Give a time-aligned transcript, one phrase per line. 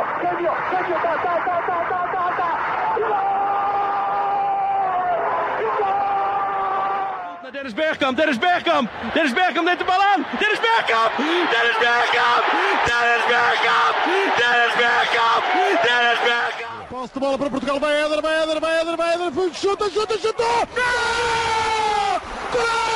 [0.00, 2.48] Cambio, cambio, cambio, ta, ta, ta, ta, ta, ta, ta.
[7.52, 10.26] Dennis Bergkamp, Dennis Bergkamp, Dennis Bergkamp neemt de bal aan.
[10.38, 11.12] Dennis Bergkamp,
[11.52, 12.44] Dennis Bergkamp,
[12.88, 13.96] Dennis Bergkamp,
[14.40, 15.44] Dennis Bergkamp,
[15.86, 16.88] Dennis Bergkamp.
[16.88, 20.18] Posse de bola para Portugal, vai Éder, vai Éder, vai Éder, vai Éder, chuta, chuta,
[20.18, 20.44] chuta!
[20.74, 22.20] Gol!
[22.52, 22.89] Gol!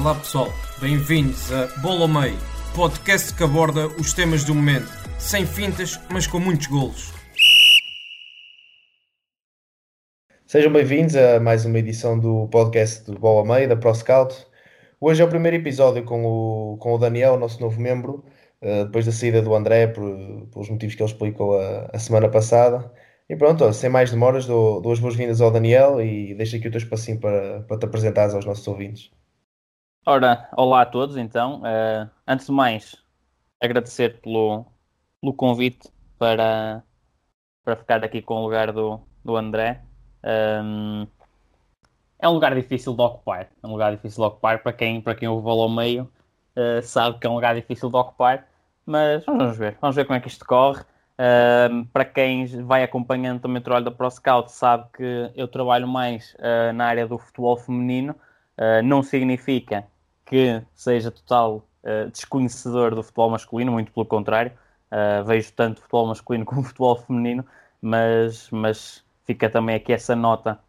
[0.00, 0.48] Olá pessoal,
[0.80, 2.38] bem-vindos a Bola ao Meio,
[2.74, 4.88] podcast que aborda os temas do momento,
[5.18, 7.12] sem fintas, mas com muitos golos.
[10.46, 14.34] Sejam bem-vindos a mais uma edição do podcast do Bola ao Meio, da ProScout.
[14.98, 18.24] Hoje é o primeiro episódio com o, com o Daniel, nosso novo membro,
[18.62, 20.16] uh, depois da saída do André, por,
[20.50, 22.90] pelos motivos que ele explicou a, a semana passada.
[23.28, 26.70] E pronto, sem mais demoras, dou, dou as boas-vindas ao Daniel e deixo aqui o
[26.70, 29.10] teu espacinho para, para te apresentares aos nossos ouvintes.
[30.06, 31.60] Ora, olá a todos então.
[31.60, 32.96] Uh, antes de mais,
[33.60, 34.64] agradecer pelo,
[35.20, 36.82] pelo convite para,
[37.62, 39.82] para ficar aqui com o lugar do, do André.
[40.64, 41.06] Um,
[42.18, 43.50] é um lugar difícil de ocupar.
[43.62, 46.10] É um lugar difícil de ocupar para quem, para quem ouve ao meio
[46.56, 48.48] uh, sabe que é um lugar difícil de ocupar.
[48.86, 50.80] Mas vamos ver, vamos ver como é que isto corre.
[50.80, 56.34] Uh, para quem vai acompanhando também o trabalho da ProScout, sabe que eu trabalho mais
[56.74, 58.16] na área do futebol feminino.
[58.60, 59.86] Uh, não significa
[60.24, 61.66] que seja total
[62.12, 64.52] desconhecedor do futebol masculino, muito pelo contrário.
[65.24, 67.42] vejo tanto futebol masculino como futebol feminino,
[67.80, 70.60] mas, mas fica também aqui essa nota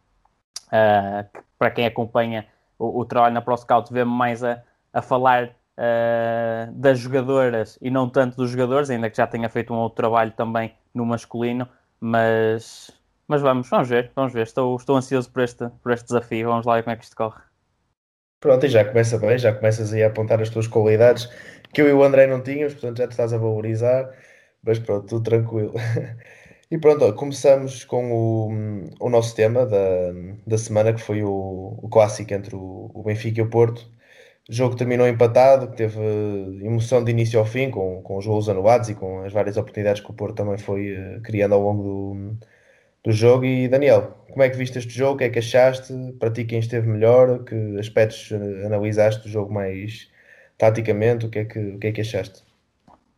[1.34, 2.47] que, para quem acompanha
[2.80, 8.09] o, o trabalho na ProScout, vê-me mais a, a falar uh, das jogadoras e não
[8.09, 11.67] tanto dos jogadores, ainda que já tenha feito um outro trabalho também no masculino,
[12.00, 12.92] mas,
[13.28, 14.44] mas vamos, vamos ver, vamos ver.
[14.44, 17.16] Estou, estou ansioso por este, por este desafio, vamos lá ver como é que isto
[17.16, 17.50] corre.
[18.42, 21.30] Pronto, e já começa bem, já começas aí a apontar as tuas qualidades
[21.73, 24.11] que eu e o André não tínhamos, portanto já te estás a valorizar,
[24.64, 25.73] mas pronto, tudo tranquilo.
[26.72, 28.50] E pronto, começamos com o,
[29.01, 29.78] o nosso tema da,
[30.47, 31.30] da semana, que foi o,
[31.84, 33.90] o clássico entre o, o Benfica e o Porto.
[34.50, 36.00] O jogo terminou empatado, teve
[36.63, 40.01] emoção de início ao fim, com, com os golos anulados e com as várias oportunidades
[40.01, 42.38] que o Porto também foi uh, criando ao longo do,
[43.03, 43.46] do jogo.
[43.46, 45.16] E Daniel, como é que viste este jogo?
[45.16, 45.94] O que é que achaste?
[46.19, 47.44] Para ti, quem esteve melhor?
[47.44, 48.31] Que aspectos
[48.66, 50.09] analisaste do jogo mais
[50.58, 51.25] taticamente?
[51.25, 52.44] O que é que, o que, é que achaste?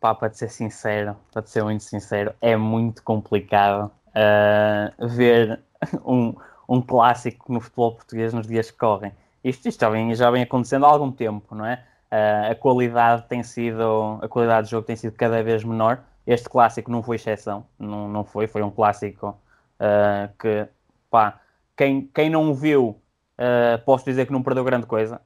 [0.00, 5.60] Pá, para ser sincero, para ser muito sincero, é muito complicado uh, ver
[6.04, 6.34] um,
[6.68, 9.12] um clássico no futebol português nos dias que correm
[9.44, 11.84] isto, isto já, vem, já vem acontecendo há algum tempo, não é?
[12.10, 16.02] Uh, a qualidade tem sido, a qualidade do jogo tem sido cada vez menor.
[16.26, 19.38] Este clássico não foi exceção, não, não foi, foi um clássico
[19.78, 20.66] uh, que,
[21.14, 21.40] pá,
[21.76, 23.00] quem, quem não viu,
[23.38, 25.20] uh, posso dizer que não perdeu grande coisa.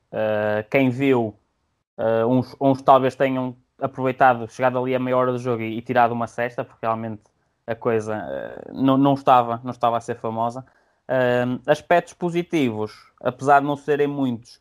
[0.71, 1.35] quem viu,
[2.29, 6.13] uns, uns talvez tenham aproveitado, chegado ali a meia hora do jogo e, e tirado
[6.13, 7.23] uma cesta, porque realmente
[7.67, 8.15] a coisa
[8.73, 10.65] não, não, estava, não estava a ser famosa.
[11.09, 14.61] Uh, aspectos positivos, apesar de não serem muitos,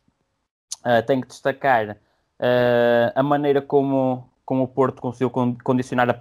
[0.77, 6.17] uh, tenho que destacar uh, a maneira como, como o Porto conseguiu condicionar a,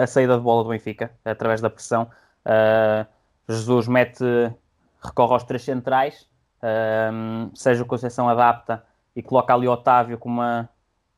[0.00, 2.08] a, saída de bola do Benfica, através da pressão.
[3.48, 4.24] Jesus mete,
[5.02, 6.28] recorre aos três centrais,
[7.54, 8.84] seja o Conceição adapta
[9.14, 10.68] e coloca ali Otávio com uma,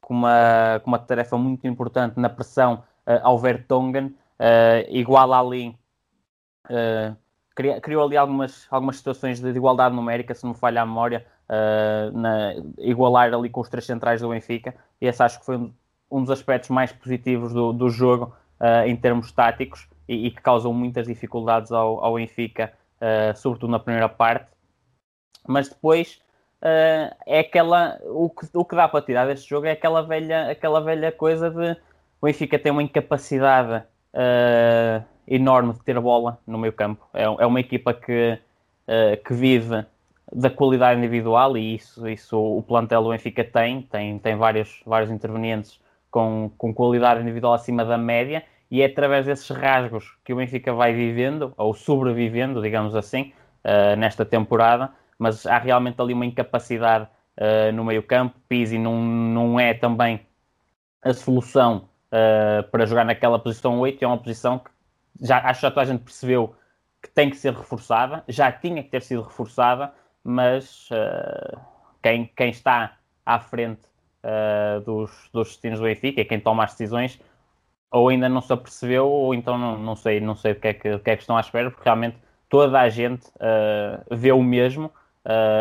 [0.01, 2.83] com uma, com uma tarefa muito importante na pressão
[3.23, 4.15] ao Vertonghen,
[4.89, 5.77] iguala ali
[7.81, 12.17] criou ali algumas, algumas situações de, igualdade numérica, se não me falha a memória, uh,
[12.17, 15.73] na, igualar ali com os três centrais do Benfica, e esse acho que foi um,
[16.11, 20.41] um dos aspectos mais positivos do, do jogo uh, em termos táticos e, e, que
[20.41, 24.47] causam muitas dificuldades ao, ao Benfica, uh, sobretudo na primeira parte.
[25.47, 26.21] Mas depois
[27.25, 28.01] é aquela.
[28.05, 31.49] O que, o que dá para tirar deste jogo é aquela velha, aquela velha coisa
[31.51, 31.77] de
[32.21, 33.85] o Benfica tem uma incapacidade
[35.27, 37.07] enorme de ter bola no meio campo.
[37.13, 38.39] É, é uma equipa que,
[38.89, 39.85] uh, que vive
[40.33, 45.11] da qualidade individual e isso, isso o plantel do Benfica tem, tem, tem vários, vários
[45.11, 45.81] intervenientes
[46.11, 50.73] com, com qualidade individual acima da média e é através desses rasgos que o Benfica
[50.73, 53.33] vai vivendo, ou sobrevivendo, digamos assim,
[53.65, 57.09] uh, nesta temporada, mas há realmente ali uma incapacidade
[57.39, 60.21] uh, no meio campo, Pizzi não, não é também
[61.03, 64.71] a solução uh, para jogar naquela posição 8, é uma posição que
[65.21, 66.55] já, acho que já toda a gente percebeu
[67.03, 69.93] que tem que ser reforçada, já tinha que ter sido reforçada,
[70.25, 70.89] mas
[72.03, 73.83] quem, quem está à frente
[74.85, 77.21] dos, dos destinos do Benfica, quem toma as decisões,
[77.97, 80.75] ou ainda não se apercebeu, ou então não, não sei, não sei o que, é
[80.75, 82.17] que, que é que estão à espera, porque realmente
[82.49, 84.91] toda a gente uh, vê o mesmo,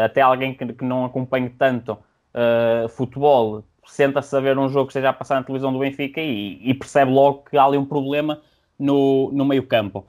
[0.04, 4.92] até alguém que, que não acompanhe tanto uh, futebol, senta-se a ver um jogo que
[4.92, 7.86] esteja a passar na televisão do Benfica e, e percebe logo que há ali um
[7.86, 8.42] problema
[8.78, 10.06] no, no meio campo.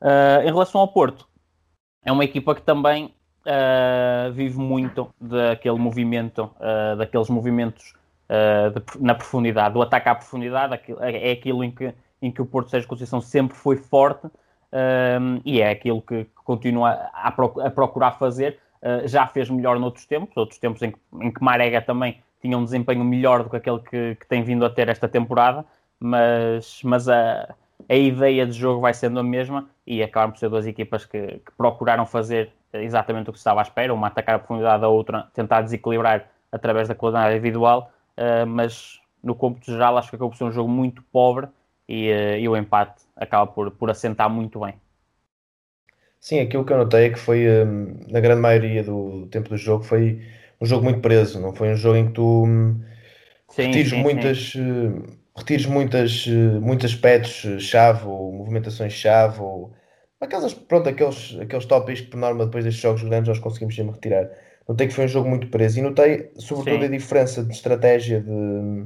[0.00, 1.26] Uh, em relação ao Porto,
[2.04, 3.06] é uma equipa que também
[3.46, 7.94] uh, vive muito daquele movimento, uh, daqueles movimentos
[8.28, 12.70] de, na profundidade, do ataque à profundidade, é aquilo em que, em que o Porto
[12.70, 14.26] Sérgio Conceição sempre foi forte
[15.44, 18.58] e é aquilo que, que continua a, a, procurar fazer.
[19.04, 22.64] já fez melhor noutros tempos, outros tempos em que, em que Marega também tinha um
[22.64, 25.64] desempenho melhor do que aquele que, que tem vindo a ter esta temporada,
[25.98, 27.54] mas, mas a,
[27.88, 31.18] a ideia de jogo vai sendo a mesma e acabam por ser duas equipas que,
[31.18, 34.88] que, procuraram fazer exatamente o que se estava à espera, uma atacar a profundidade, a
[34.88, 40.30] outra tentar desequilibrar através da qualidade individual, uh, mas no cômputo geral acho que acabou
[40.30, 41.48] por ser um jogo muito pobre
[41.88, 44.74] e, uh, e, o empate acaba por, por assentar muito bem.
[46.20, 49.56] Sim, aquilo que eu notei é que foi, um, na grande maioria do tempo do
[49.56, 50.22] jogo, foi
[50.60, 52.80] um jogo muito preso, não foi um jogo em que tu hum,
[53.48, 54.38] sim, retires sim, muitas.
[54.52, 54.60] Sim.
[54.60, 55.02] Hum,
[55.36, 56.26] retires muitas,
[56.62, 59.74] muitos aspectos-chave ou movimentações-chave ou
[60.20, 63.94] aquelas, pronto, aqueles, aqueles tópicos que por norma depois destes jogos grandes nós conseguimos sempre
[63.94, 64.30] retirar.
[64.68, 68.84] Notei que foi um jogo muito preso e notei sobretudo a diferença de estratégia de,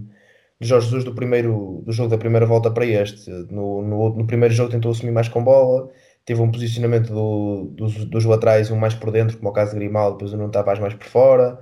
[0.60, 3.30] de Jorge Jesus do, primeiro, do jogo da primeira volta para este.
[3.50, 5.88] No, no, no primeiro jogo tentou assumir mais com bola,
[6.24, 9.78] teve um posicionamento do, dos, dos laterais um mais por dentro, como o caso de
[9.78, 11.58] Grimaldo, depois o não estava mais por fora.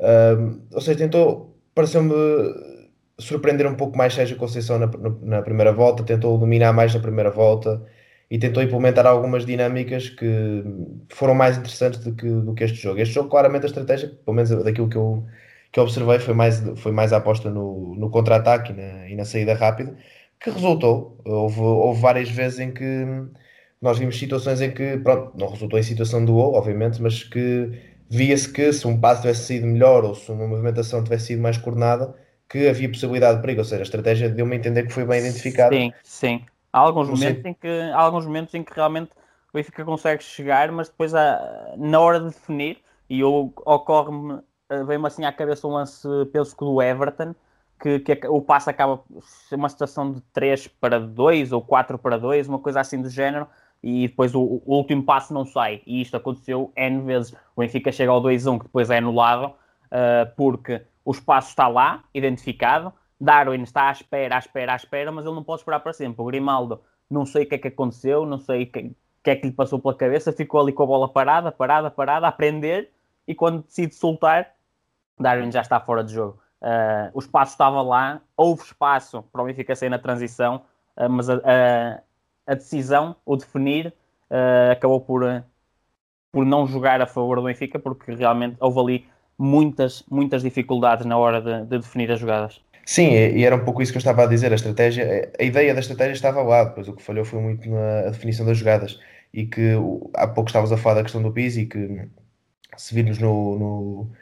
[0.00, 2.12] Um, ou seja, tentou, pareceu-me
[3.18, 4.90] surpreender um pouco mais Sérgio Conceição na,
[5.22, 7.80] na, primeira volta, tentou dominar mais na primeira volta
[8.32, 10.64] e tentou implementar algumas dinâmicas que
[11.10, 12.98] foram mais interessantes do que, do que este jogo.
[12.98, 15.22] Este jogo, claramente, a estratégia, pelo menos daquilo que eu,
[15.70, 19.16] que eu observei, foi mais, foi mais a aposta no, no contra-ataque e na, e
[19.16, 19.94] na saída rápida,
[20.40, 21.20] que resultou.
[21.26, 23.04] Houve, houve várias vezes em que
[23.82, 27.70] nós vimos situações em que, pronto, não resultou em situação do gol, obviamente, mas que
[28.08, 31.58] via-se que se um passo tivesse sido melhor ou se uma movimentação tivesse sido mais
[31.58, 32.14] coordenada,
[32.48, 35.20] que havia possibilidade de perigo, ou seja, a estratégia deu-me a entender que foi bem
[35.20, 35.76] identificada.
[35.76, 36.40] Sim, sim.
[36.72, 39.10] Há alguns, momentos em que, há alguns momentos em que realmente
[39.52, 42.78] o Benfica consegue chegar, mas depois há, na hora de definir,
[43.10, 44.40] e ocorre-me,
[44.70, 47.34] eh, vem-me assim à cabeça um lance, penso que do Everton,
[47.78, 49.02] que, que o passo acaba
[49.50, 53.46] uma situação de 3 para 2 ou 4 para 2, uma coisa assim do género,
[53.82, 55.82] e depois o, o, último passo não sai.
[55.84, 57.32] E isto aconteceu N vezes.
[57.56, 62.04] O Benfica chega ao 2-1, que depois é anulado, uh, porque o espaço está lá,
[62.14, 62.92] identificado.
[63.22, 66.20] Darwin está à espera, à espera, à espera, mas ele não pode esperar para sempre.
[66.20, 68.92] O Grimaldo, não sei o que é que aconteceu, não sei o que,
[69.22, 72.26] que é que lhe passou pela cabeça, ficou ali com a bola parada, parada, parada,
[72.26, 72.90] a aprender,
[73.26, 74.52] e quando decide soltar,
[75.18, 76.42] Darwin já está fora de jogo.
[76.60, 80.62] Uh, o espaço estava lá, houve espaço para o Benfica sair na transição,
[80.96, 81.38] uh, mas a,
[82.46, 83.94] a decisão, o definir,
[84.30, 85.44] uh, acabou por,
[86.32, 89.08] por não jogar a favor do Benfica, porque realmente houve ali
[89.38, 92.60] muitas, muitas dificuldades na hora de, de, definir as jogadas.
[92.84, 94.52] Sim, e era um pouco isso que eu estava a dizer.
[94.52, 98.10] A estratégia, a ideia da estratégia estava lá, depois o que falhou foi muito na
[98.10, 98.98] definição das jogadas.
[99.32, 99.72] E que
[100.14, 102.08] há pouco estavas a falar da questão do Pizzi, que
[102.76, 104.12] se virmos no, no,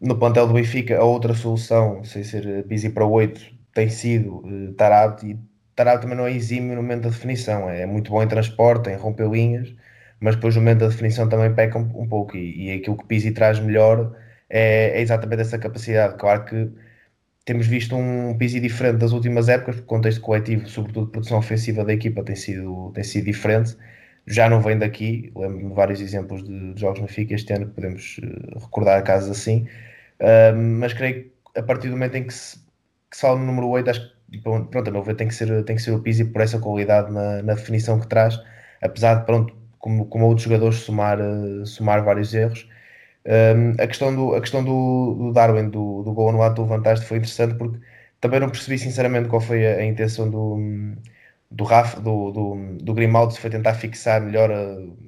[0.00, 3.40] no plantel do Benfica, a outra solução, sem ser Pizzi para 8,
[3.74, 5.38] tem sido uh, Tarab, e
[5.74, 8.96] Tarab também não é exímio no momento da definição, é muito bom em transporte, em
[8.96, 9.74] romper linhas,
[10.20, 12.36] mas depois no momento da definição também peca um, um pouco.
[12.36, 14.16] E, e, aquilo que Pizzi traz melhor
[14.48, 16.16] é, é, exatamente essa capacidade.
[16.18, 16.70] Claro que
[17.44, 21.84] temos visto um Pizzi diferente das últimas épocas, porque o contexto coletivo, sobretudo produção ofensiva
[21.84, 23.76] da equipa, tem sido, tem sido diferente.
[24.26, 28.18] Já não vem daqui, lembro-me vários exemplos de, de jogos no FIC este ano podemos
[28.18, 29.66] uh, recordar casos assim,
[30.20, 32.56] uh, mas creio que a partir do momento em que se,
[33.10, 35.64] que se fala no número 8, acho que pronto, a meu ver tem que ser,
[35.64, 38.38] tem que ser o Pizzi por essa qualidade na, na definição que traz,
[38.80, 42.68] apesar de, pronto, como, como outros jogadores somar, uh, somar vários erros.
[43.24, 47.08] Um, a questão do, a questão do, do Darwin, do, do gol anulado do Fantástico,
[47.08, 47.78] foi interessante porque
[48.20, 50.58] também não percebi sinceramente qual foi a, a intenção do,
[51.50, 54.50] do Rafa, do, do, do Grimaldo, se foi tentar fixar melhor,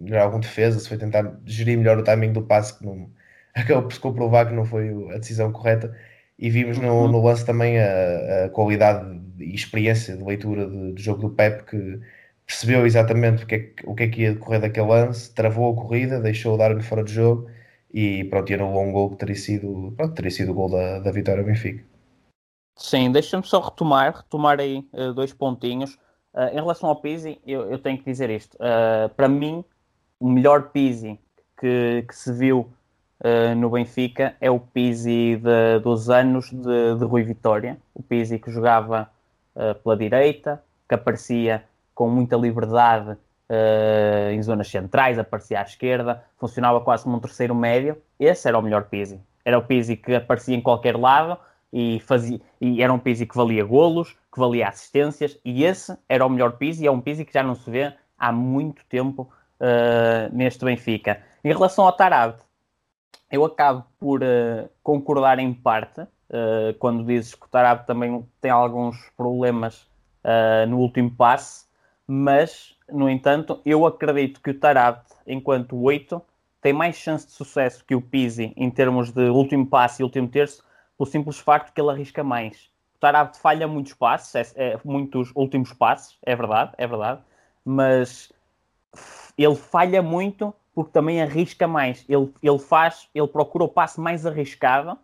[0.00, 3.10] melhor algum defesa, se foi tentar gerir melhor o timing do passe, que não,
[3.54, 5.96] acabou por se comprovar que não foi a decisão correta
[6.38, 7.08] e vimos no, uhum.
[7.08, 11.64] no lance também a, a, qualidade e experiência de leitura de, de jogo do Pep
[11.64, 12.00] que
[12.46, 15.76] percebeu exatamente o que, é, o que é que ia decorrer daquele lance, travou a
[15.76, 17.48] corrida, deixou o Darwin fora de jogo
[17.94, 20.98] e pronto, e anulou um gol que teria sido, pronto, teria sido o gol da,
[20.98, 21.84] da vitória Benfica.
[22.76, 25.94] Sim, deixa-me só retomar, retomar aí uh, dois pontinhos.
[26.34, 28.54] Uh, em relação ao Pizzi, eu, eu tenho que dizer isto.
[28.56, 29.64] Uh, para mim,
[30.18, 31.20] o melhor Pizzi
[31.56, 32.68] que, que se viu
[33.56, 37.78] no Benfica é o Pizzi de, dos anos de, de, Rui Vitória.
[37.94, 39.08] O Pizzi que jogava
[39.82, 43.16] pela direita, que aparecia com muita liberdade
[43.50, 47.96] uh, em zonas centrais, aparecia à esquerda, funcionava quase como um terceiro médio.
[48.18, 49.20] Esse era o melhor Pizzi.
[49.44, 51.38] Era o Pizzi que aparecia em qualquer lado
[51.72, 56.24] e, fazia, e era um Pizzi que valia golos, que valia assistências, e esse era
[56.24, 59.30] o melhor Pizzi, e é um Pizzi que já não se vê há muito tempo
[59.60, 61.20] uh, neste Benfica.
[61.42, 62.36] Em relação ao Tarab,
[63.30, 68.50] eu acabo por uh, concordar em parte, uh, quando dizes que o Tarab também tem
[68.50, 69.92] alguns problemas
[70.68, 71.66] no último passe,
[72.06, 76.20] mas, no entanto, eu acredito que o Tarab, enquanto 8,
[76.60, 80.28] tem mais chance de sucesso que o Pizzi em termos de último passe e último
[80.28, 80.64] terço,
[80.96, 82.70] pelo simples facto que ele arrisca mais.
[82.96, 87.20] O Tarab falha muitos passes, é, é, muitos últimos passes, é verdade, é verdade,
[87.64, 88.32] mas
[89.36, 92.04] ele falha muito porque também arrisca mais.
[92.08, 94.98] Ele, ele faz, ele procura o passe mais arriscado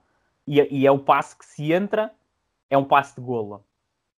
[0.47, 2.13] e, e é o passe que se entra,
[2.69, 3.65] é um passe de golo.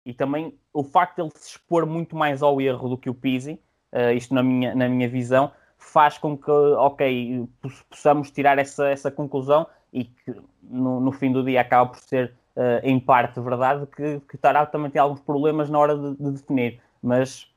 [0.05, 3.13] E também o facto de ele se expor muito mais ao erro do que o
[3.13, 3.59] Pizzi,
[3.93, 7.47] uh, isto na minha, na minha visão, faz com que, ok,
[7.89, 12.33] possamos tirar essa, essa conclusão e que no, no fim do dia acaba por ser,
[12.55, 16.15] uh, em parte, verdade, que, que o Tarab também tem alguns problemas na hora de,
[16.15, 17.47] de, definir, mas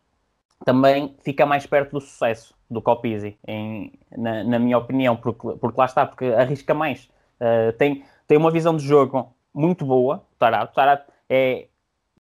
[0.64, 5.78] também fica mais perto do sucesso do Copizzi, em, na, na, minha opinião, porque, porque
[5.78, 7.08] lá está, porque arrisca mais.
[7.40, 10.70] Uh, tem, tem uma visão de jogo muito boa, o Tarab.
[10.70, 11.68] O Tarab é,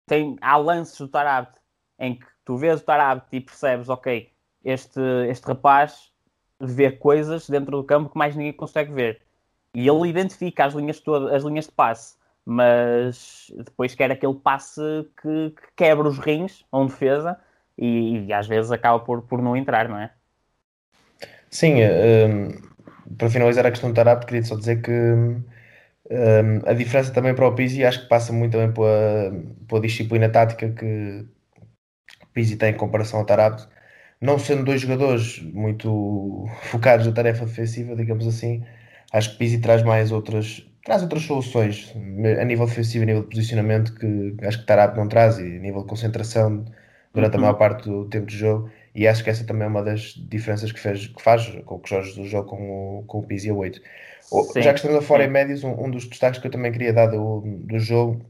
[0.07, 1.49] tem, há lances do Tarab
[1.99, 4.31] em que tu vês o Tarab e percebes, ok,
[4.63, 4.99] este,
[5.29, 6.11] este rapaz
[6.59, 9.21] vê coisas dentro do campo que mais ninguém consegue ver.
[9.75, 14.81] E ele identifica as linhas, todas, as linhas de passe, mas depois quer aquele passe
[15.21, 17.37] que, que quebra os rins, a um defesa,
[17.77, 20.11] e, e, às vezes acaba por, por não entrar, não é?
[21.49, 24.91] Sim, um, para finalizar a questão do Tarap, queria só dizer que
[26.09, 29.31] um, a diferença também para o Pizzi acho que passa muito também pela,
[29.67, 31.25] pela disciplina tática que
[32.23, 33.59] o Pizzi tem em comparação ao Tarap
[34.21, 38.63] não sendo dois jogadores muito focados na tarefa defensiva, digamos assim,
[39.11, 41.93] acho que Pizzi traz mais outras, traz outras soluções
[42.39, 45.59] a nível defensivo, a nível de posicionamento que acho que Tarap não traz e a
[45.59, 46.65] nível de concentração
[47.13, 47.39] durante uhum.
[47.39, 50.13] a maior parte do tempo de jogo e acho que essa também é uma das
[50.29, 53.49] diferenças que, fez, que faz com que Jorge do jogo com o, com o Pizzi
[53.49, 53.79] a 8.
[54.27, 54.61] Sim.
[54.61, 56.91] Já que estamos a fora em médios, um, um, dos destaques que eu também queria
[56.91, 58.25] dar do, do jogo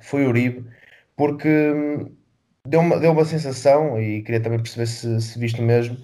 [0.00, 0.64] foi o Uribe,
[1.16, 2.14] porque hum,
[2.66, 5.96] deu uma, deu uma sensação, e queria também perceber se, se visto mesmo,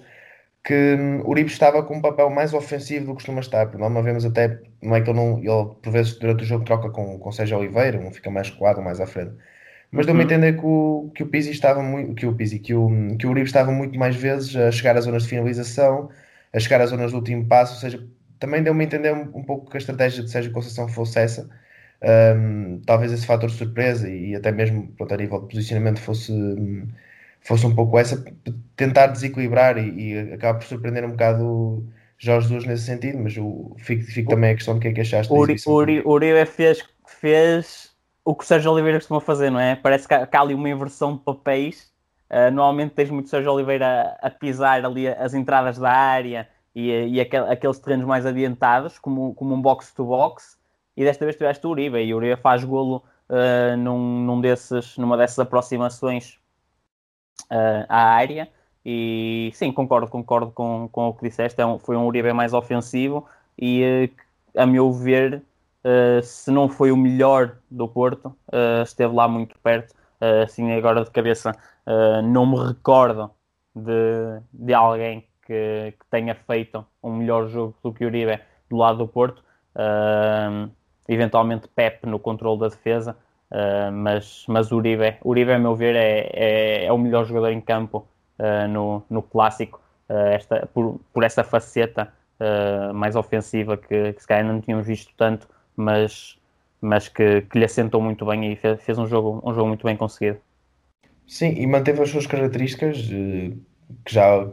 [0.63, 4.05] que hum, Uribe estava com um papel mais ofensivo do que costuma estar, porque nós
[4.05, 7.17] vemos até, não é que ele não, ele por vezes durante o jogo troca com,
[7.17, 9.33] com Sérgio Oliveira, um fica mais colado, mais à frente.
[9.91, 10.31] Mas deu-me a uhum.
[10.31, 13.31] entender que o, que o Pizzi estava muito, que o Pizzi, que o, que o
[13.31, 16.09] Uribe estava muito mais vezes a chegar às zonas de finalização,
[16.53, 18.07] a chegar às zonas do último passo, ou seja,
[18.41, 21.47] também deu-me a entender um, um pouco que a estratégia de Sérgio Conceição fosse essa,
[22.35, 26.33] um, talvez esse fator de surpresa e até mesmo pronto, a nível de posicionamento fosse,
[27.39, 28.25] fosse um pouco essa,
[28.75, 33.75] tentar desequilibrar e, e acaba por surpreender um bocado Jorge Jesus nesse sentido, mas o,
[33.77, 35.31] fico, fico também a questão do que é que achaste.
[35.31, 37.91] O Uribe fez, fez
[38.25, 39.75] o que o Sérgio Oliveira costuma fazer, não é?
[39.75, 41.91] Parece que há, que há ali uma inversão de papéis.
[42.27, 46.89] Uh, normalmente tens muito Sérgio Oliveira a, a, pisar ali as entradas da área e,
[47.07, 50.57] e aquel, aqueles terrenos mais adiantados, como, como um box-to-box,
[50.95, 54.97] e desta vez tiveste o Uribe, e o Uribe faz golo uh, num, num desses,
[54.97, 56.39] numa dessas aproximações
[57.51, 58.49] uh, à área,
[58.85, 62.53] e sim, concordo, concordo com, com o que disseste, é um, foi um Uribe mais
[62.53, 63.25] ofensivo,
[63.59, 64.09] e
[64.55, 65.43] a meu ver,
[65.83, 68.35] uh, se não foi o melhor do Porto,
[68.83, 69.93] esteve lá muito perto,
[70.43, 71.51] assim agora de cabeça
[72.23, 73.31] não me recordo
[73.75, 78.77] de, de alguém que, que, tenha feito um melhor jogo do que o Uribe do
[78.77, 79.43] lado do Porto.
[79.75, 80.69] Uh,
[81.07, 83.17] eventualmente Pep no controle da defesa,
[83.51, 87.61] uh, mas, mas Uribe, Uribe, a meu ver, é, é, é o melhor jogador em
[87.61, 88.07] campo
[88.39, 92.11] uh, no, no clássico, uh, esta, por, por essa faceta
[92.95, 96.39] mais ofensiva que, que se calhar não tínhamos visto tanto, mas,
[96.81, 99.85] mas que, que lhe assentou muito bem e fez, fez um, jogo, um jogo muito
[99.85, 100.39] bem conseguido.
[101.27, 103.55] Sim, e manteve as suas características que
[104.07, 104.49] já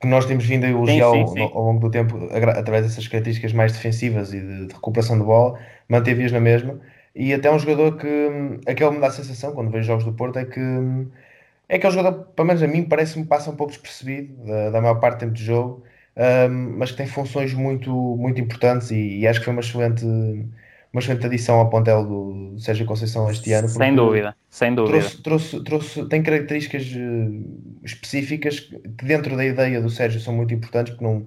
[0.00, 3.72] que nós temos vindo a elogiar ao, ao, longo do tempo, através dessas características mais
[3.72, 6.78] defensivas e de, de recuperação de bola, manteve-as na mesma.
[7.14, 10.38] E até um jogador que, aquele me dá a sensação, quando vejo jogos do Porto,
[10.38, 10.60] é que
[11.68, 15.00] é aquele jogador, pelo menos a mim, parece-me passa um pouco despercebido da, da maior
[15.00, 15.82] parte do tempo de jogo,
[16.16, 20.04] um, mas que tem funções muito, muito importantes e, e acho que foi uma excelente
[20.92, 23.68] uma excelente adição ao pontel do Sérgio Conceição este ano.
[23.68, 24.98] Sem dúvida, sem dúvida.
[24.98, 30.54] Trouxe, trouxe, trouxe, tem características uh, específicas que dentro da ideia do Sérgio são muito
[30.54, 31.26] importantes, porque não,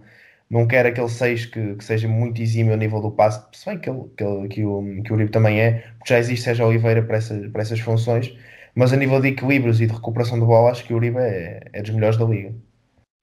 [0.49, 3.77] não quer aquele 6 que, que, seja muito exímio a nível do passe, se bem
[3.77, 6.65] que, ele, que, ele, que, o, que o Uribe também é, porque já existe Sérgio
[6.65, 8.35] Oliveira para, essa, para essas funções,
[8.73, 11.61] mas a nível de equilíbrios e de recuperação de bola, acho que o Uribe é,
[11.71, 12.53] é dos melhores da liga.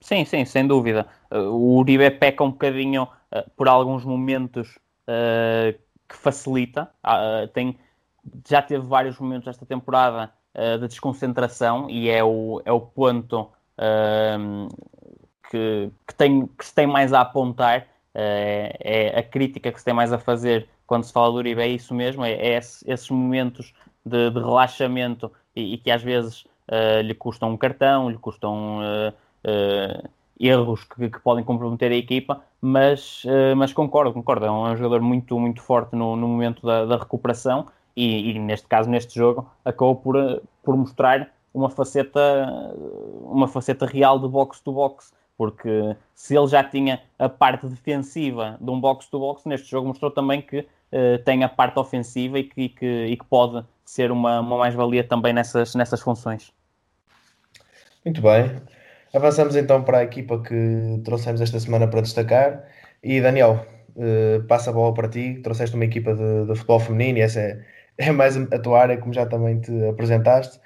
[0.01, 1.07] Sim, sim, sem dúvida.
[1.31, 4.79] Uh, o Uribe peca um bocadinho uh, por alguns momentos
[6.09, 6.91] que facilita.
[7.53, 7.79] tem,
[8.49, 10.33] já teve vários momentos esta temporada
[10.81, 13.51] de desconcentração e é o, é o ponto
[15.51, 19.85] que, que, tem, que se tem mais a apontar, é, é, a crítica que se
[19.85, 23.11] tem mais a fazer quando se fala do Uribe, é isso mesmo, é, é esses
[23.11, 23.75] momentos
[24.05, 28.79] de, de relaxamento e, e, que às vezes uh, lhe custam um cartão, lhe custam
[28.79, 29.13] uh,
[29.45, 30.09] uh,
[30.41, 33.23] erros que, que, podem comprometer a equipa, mas,
[33.57, 37.67] mas concordo, concordo, é um, jogador muito, muito forte no, no momento da, da recuperação
[37.97, 42.21] e, e, neste caso, neste jogo, acabou por, por mostrar uma faceta,
[43.23, 48.81] uma faceta real de box-to-box, porque se ele já tinha a parte defensiva de um
[48.81, 53.07] box-to-box, neste jogo mostrou também que uh, tem a parte ofensiva e que, e que,
[53.07, 56.53] e que pode ser uma, uma mais-valia também nessas, nessas funções.
[58.05, 58.61] Muito bem.
[59.15, 62.65] Avançamos então para a equipa que trouxemos esta semana para destacar.
[63.03, 65.41] E Daniel, uh, passa a bola para ti.
[65.43, 67.61] Trouxeste uma equipa de, de futebol feminino e essa é,
[67.99, 70.61] é mais a tua área, como já também te apresentaste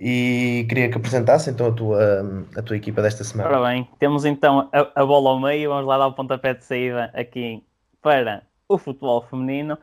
[0.00, 3.48] e queria que apresentasse então a tua, a tua equipa desta semana.
[3.48, 6.64] Ora bem, temos então a, a, bola ao meio, vamos lá dar o pontapé de
[6.64, 7.64] saída aqui
[8.00, 9.76] para o futebol feminino.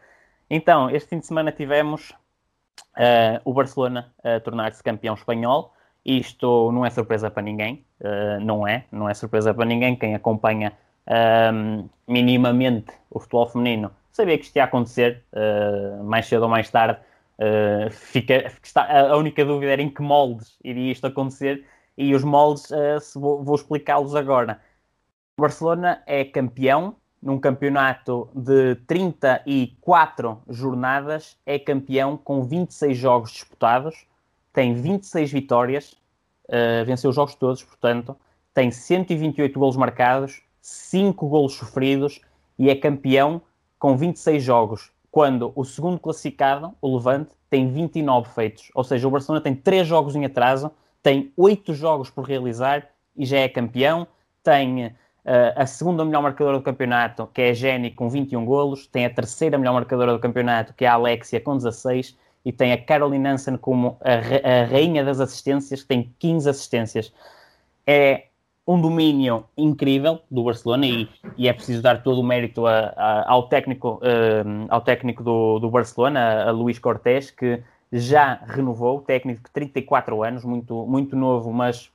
[0.49, 2.11] Então, este fim de semana tivemos
[2.97, 5.73] uh, o Barcelona a tornar-se campeão espanhol.
[6.05, 9.95] Isto não é surpresa para ninguém, uh, não é, não é surpresa para ninguém.
[9.95, 10.73] Quem acompanha
[11.07, 15.23] uh, minimamente o futebol feminino sabia que isto ia acontecer
[16.05, 16.99] mais cedo ou mais tarde
[17.37, 21.65] Uh, fica, a única dúvida era em que moldes iria isto acontecer
[21.97, 24.61] e os moldes uh, vou, vou explicá-los agora.
[25.37, 34.05] Barcelona é campeão num campeonato de 34 jornadas, é campeão com 26 jogos disputados,
[34.55, 35.91] tem 26 vitórias,
[36.47, 38.15] uh, venceu os jogos todos, portanto,
[38.53, 42.21] tem 128 golos marcados, 5 golos sofridos
[42.57, 43.41] e é campeão
[43.77, 48.69] com 26 jogos quando o segundo classificado, o Levante, tem 29 feitos.
[48.75, 50.69] Ou seja, o Barcelona tem 3 jogos em atraso,
[51.01, 54.05] tem 8 jogos por realizar e já é campeão.
[54.43, 54.91] Tem uh,
[55.55, 58.87] a segunda melhor marcadora do campeonato, que é a Jenny, com 21 golos.
[58.87, 62.17] Tem a terceira melhor marcadora do campeonato, que é a Alexia, com 16.
[62.45, 67.11] E tem a Caroline Nansen como a, a rainha das assistências, que tem 15 assistências.
[67.85, 68.25] É
[68.67, 73.31] um domínio incrível do Barcelona e, e, é preciso dar todo o mérito a, a,
[73.31, 79.43] ao técnico, uh, ao técnico do, do Barcelona, a Luís Cortés, que já renovou, técnico
[79.43, 81.91] de 34 anos, muito, muito novo, mas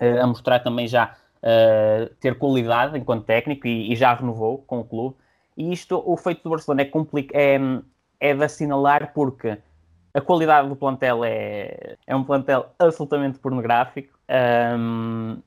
[0.00, 4.80] uh, a mostrar também já uh, ter qualidade enquanto técnico e, e, já renovou com
[4.80, 5.16] o clube.
[5.54, 6.90] E isto, o feito do Barcelona é,
[7.34, 7.60] é,
[8.20, 9.58] é de assinalar porque
[10.12, 14.18] a qualidade do plantel é, é um plantel absolutamente pornográfico.
[14.78, 15.38] Um,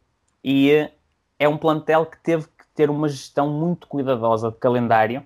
[0.44, 0.90] e
[1.40, 5.24] é um plantel que teve que ter uma gestão muito cuidadosa de calendário,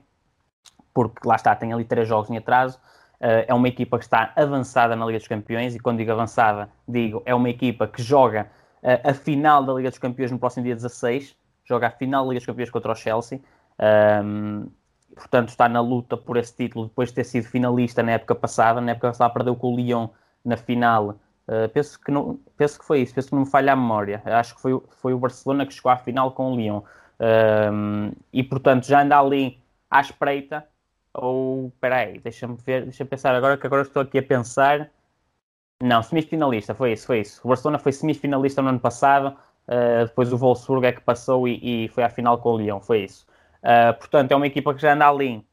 [0.94, 2.78] porque lá está, tem ali três jogos em atraso.
[3.20, 6.70] Uh, é uma equipa que está avançada na Liga dos Campeões, e quando digo avançada,
[6.88, 8.50] digo, é uma equipa que joga
[8.84, 12.30] uh, a final da Liga dos Campeões no próximo dia 16, joga a final da
[12.30, 13.42] Liga dos Campeões contra o Chelsea.
[14.24, 14.68] Um,
[15.16, 18.82] portanto, está na luta por esse título depois de ter sido finalista na época passada.
[18.82, 20.10] Na época passada perdeu com o Lyon
[20.44, 21.18] na final
[21.48, 24.22] Uh, penso, que não, penso que foi isso, penso que não me falha a memória.
[24.26, 26.80] Acho que foi, foi o Barcelona que chegou à final com o Lyon.
[26.80, 30.68] Uh, e portanto já anda ali à espreita.
[31.14, 34.92] Ou espera aí, deixa-me ver, deixa-me pensar agora que agora estou aqui a pensar.
[35.82, 37.42] Não, semifinalista, foi isso, foi isso.
[37.44, 39.36] O Barcelona foi semifinalista no ano passado,
[39.68, 42.80] uh, depois o Wolfsburg é que passou e, e, foi à final com o Lyon,
[42.82, 43.26] foi isso.
[44.00, 45.44] Portanto, é uma equipa que já anda ali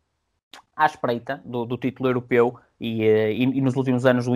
[0.76, 4.32] à espreita do, do título europeu e, eh, e, e, nos últimos anos o,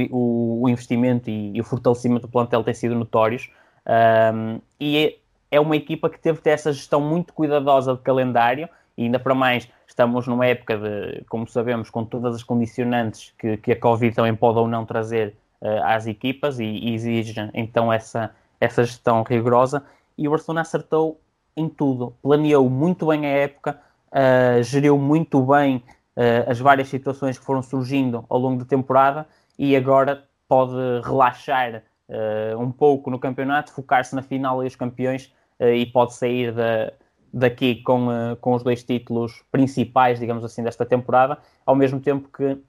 [0.63, 3.51] o investimento e, e, o fortalecimento do plantel têm sido notórios.
[3.87, 5.19] Um, e
[5.51, 9.69] é uma equipa que teve essa gestão muito cuidadosa de calendário, e ainda para mais,
[9.87, 14.35] estamos numa época de, como sabemos, com todas as condicionantes que, que a Covid também
[14.35, 19.83] pode ou não trazer uh, às equipas, e, e exige então essa, essa gestão rigorosa.
[20.17, 21.19] E o Barcelona acertou
[21.59, 25.77] em tudo, planeou muito bem a época, uh, geriu muito bem
[26.17, 29.27] uh, as várias situações que foram surgindo ao longo da temporada
[29.59, 35.33] e agora pode relaxar uh, um pouco no campeonato, focar-se na final e os campeões
[35.61, 36.93] e pode sair da,
[37.33, 38.07] daqui com,
[38.41, 42.63] com os dois títulos principais, digamos assim, desta temporada, ao mesmo tempo que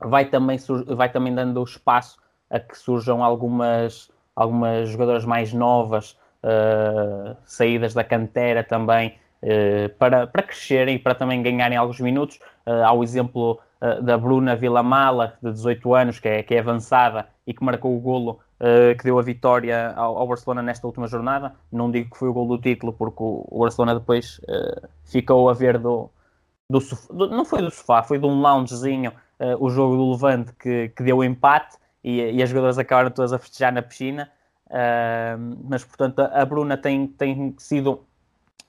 [0.00, 2.18] vai também, vai também dando espaço
[2.50, 6.16] a que surjam algumas, algumas jogadoras mais novas,
[7.44, 12.40] saídas da cantera também, eh, para, para crescerem e para também ganharem alguns minutos.
[12.66, 16.58] Uh, há o exemplo uh, da Bruna Villamala, de 18 anos, que é, que é
[16.58, 18.40] avançada e que marcou o golo
[18.98, 21.54] que deu a vitória ao, ao, Barcelona nesta última jornada.
[21.70, 24.40] Não digo que foi o golo do título, porque o, o Barcelona depois
[25.04, 26.10] ficou a ver do,
[26.68, 30.10] do sofá, do, não foi do sofá, foi de um loungezinho, uh, o jogo do
[30.10, 34.28] Levante que, que deu empate e, e as jogadoras acabaram todas a festejar na piscina.
[34.68, 38.04] Uh, mas, portanto, a Bruna tem, tem sido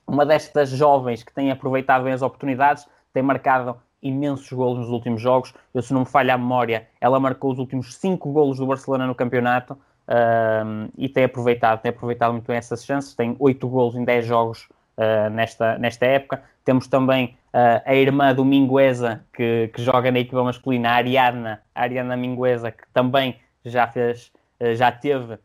[0.06, 5.20] uma destas jovens que tem aproveitado bem as oportunidades, tem marcado imensos golos nos últimos
[5.20, 5.54] jogos.
[5.74, 9.06] Eu, se não me falha a memória, ela marcou os últimos cinco golos do Barcelona
[9.06, 13.14] no campeonato uh, e tem aproveitado, tem aproveitado muito bem essas chances.
[13.14, 16.42] Tem oito golos em dez jogos uh, nesta, nesta época.
[16.64, 21.60] Temos também uh, a irmã do Mingueza, que, que joga na equipa masculina, a Ariadna,
[21.74, 24.32] a Ariana Mingueza, que também já fez,
[24.74, 25.38] já teve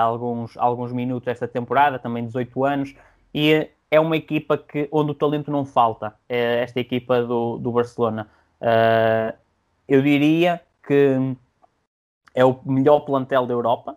[0.00, 2.94] alguns, alguns minutos esta temporada, também 18 anos,
[3.32, 7.72] e é uma equipa que, onde o talento não falta, é esta equipa do, do
[7.72, 8.28] Barcelona.
[8.60, 9.36] Uh,
[9.88, 11.36] eu diria que
[12.34, 13.96] é o melhor plantel da Europa,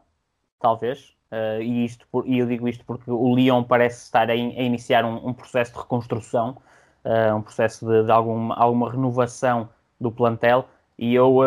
[0.59, 4.33] talvez, uh, e, isto por, e eu digo isto porque o Lyon parece estar a,
[4.33, 6.57] a iniciar um, um, processo de reconstrução,
[7.05, 9.69] uh, um processo de, de alguma, alguma renovação
[10.01, 11.39] do plantel, e eu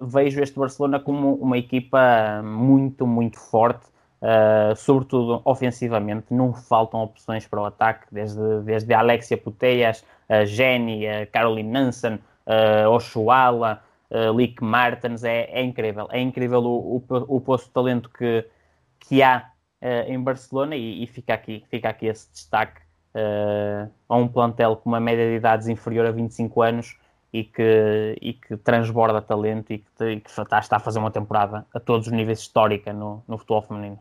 [0.00, 3.90] vejo este Barcelona como uma equipa muito, muito forte,
[4.22, 11.08] Uh, sobretudo ofensivamente, não faltam opções para o ataque, desde, desde Alexia Puteias, a Jenny,
[11.08, 16.06] a Caroline Nansen, uh, Oshuala, uh, Lick Martens, é, é, incrível.
[16.10, 18.46] É incrível o, o, o posto de talento que,
[18.98, 22.80] que há uh, em Barcelona e, e, fica, aqui, fica aqui esse destaque
[24.08, 26.96] a um plantel com uma média de idades inferior a 25 anos
[27.32, 31.10] e que, e que transborda talento e que, e que está, está, a fazer uma
[31.10, 33.98] temporada a todos os níveis histórica no, no futebol feminino.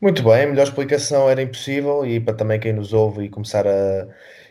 [0.00, 3.66] Muito bem, a melhor explicação era impossível e para também quem nos ouve e começar
[3.66, 4.08] a.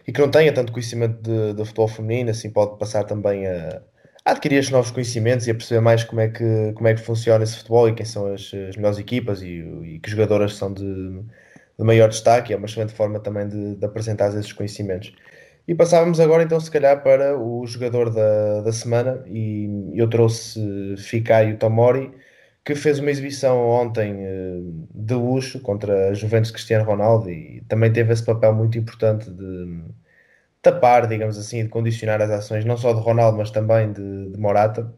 [0.08, 3.82] e que não tenha tanto conhecimento de, de futebol feminino, assim pode passar também a,
[4.24, 7.02] a adquirir estes novos conhecimentos e a perceber mais como é que, como é que
[7.02, 10.74] funciona esse futebol e quem são as, as melhores equipas e, e que jogadoras são
[10.74, 12.54] de, de maior destaque.
[12.54, 15.14] É uma excelente forma também de, de apresentar esses conhecimentos.
[15.68, 20.60] E passávamos agora então, se calhar, para o jogador da, da semana e eu trouxe
[20.98, 22.12] Fikayo Tomori
[22.64, 24.60] que fez uma exibição ontem eh,
[24.94, 29.84] de luxo contra a Juventus Cristiano Ronaldo e também teve esse papel muito importante de
[30.62, 34.38] tapar, digamos assim, de condicionar as ações não só de Ronaldo, mas também de, de
[34.40, 34.94] Morata.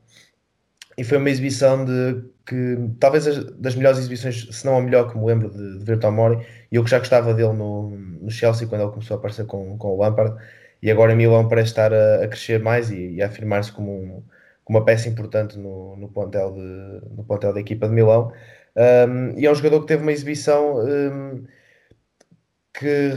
[0.98, 5.12] E foi uma exibição de que talvez as, das melhores exibições, se não a melhor
[5.12, 8.30] que me lembro de, de Virtual Mori, e eu que já gostava dele no, no
[8.30, 10.36] Chelsea quando ele começou a aparecer com, com o Lampard,
[10.82, 13.92] e agora em Milão parece estar a, a crescer mais e, e a afirmar-se como
[13.92, 14.24] um,
[14.64, 18.32] com uma peça importante no, no, plantel, de, no plantel da equipa de Milão.
[18.76, 21.46] Um, e é um jogador que teve uma exibição um,
[22.74, 23.14] que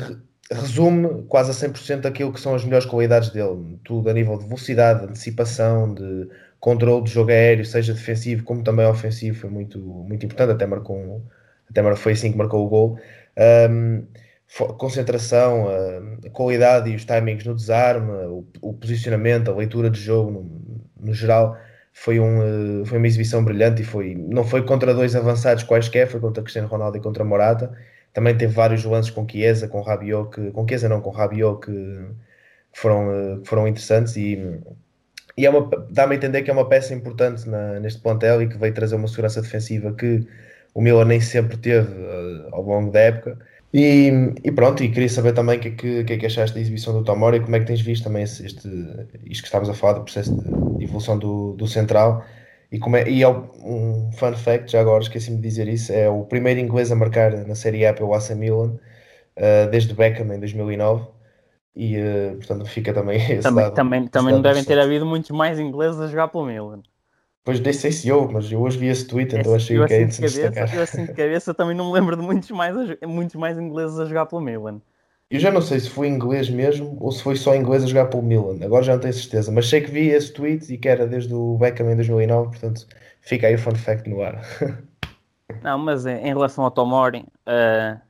[0.51, 4.45] resume quase a 100% aquilo que são as melhores qualidades dele, tudo a nível de
[4.45, 6.29] velocidade, de antecipação, de
[6.61, 11.23] controle de jogo aéreo, seja defensivo como também ofensivo, foi muito, muito importante, até marcou
[11.71, 12.99] até foi assim que marcou o gol.
[13.71, 14.07] Um,
[14.79, 20.31] concentração, a, qualidade e os timings no desarme, o, o posicionamento, a leitura de jogo
[20.31, 21.57] no, no geral,
[21.93, 26.07] foi, um, eh, foi uma exibição brilhante e foi, não foi contra dois avançados quaisquer,
[26.07, 27.73] foi contra Cristiano Ronaldo e contra Morata.
[28.13, 32.07] Também teve vários lances com Chiesa, com Rabiot, que, com Chiesa não, com Rabiot, que,
[32.73, 34.61] foram, eh, foram interessantes e,
[35.37, 35.51] e é
[35.91, 38.97] dá-me a entender que é uma peça importante na, neste plantel e que veio trazer
[38.97, 40.27] uma segurança defensiva que
[40.75, 43.39] o Milan nem sempre teve uh, ao longo da época
[43.73, 44.11] e,
[44.43, 46.95] e, pronto, e queria saber também o que, que, que, é que achaste da exibição
[46.95, 48.69] do Tomori e como é que tens visto também este, este,
[49.27, 50.35] isto que estávamos a falar do processo
[50.79, 52.25] de evolução do, do Central.
[52.73, 56.09] E, como é, e é um fun fact, já agora esqueci-me de dizer isso, é
[56.09, 58.79] o primeiro inglês a marcar na Série A pelo AC Milan
[59.37, 61.07] uh, desde Beckham em 2009
[61.77, 65.31] e uh, portanto fica também esse também, dado, também, também não devem ter havido muitos
[65.31, 66.83] mais ingleses a jogar pelo Milan.
[67.45, 70.03] Pois nem sei se eu, mas eu hoje vi esse tweet, então achei que é
[70.03, 72.75] assim de cabeça, Eu assim de cabeça também não me lembro de muitos mais,
[73.07, 74.81] muitos mais ingleses a jogar pelo Milan.
[75.31, 78.07] Eu já não sei se foi inglês mesmo ou se foi só inglês a jogar
[78.07, 78.65] pelo Milan.
[78.65, 81.35] Agora já não tenho certeza, mas sei que vi esse tweet e que era desde
[81.35, 82.87] o Beckham em 2009, portanto
[83.21, 84.41] fica aí o fun fact no ar.
[85.63, 88.01] não, mas em relação ao Tomori, uh,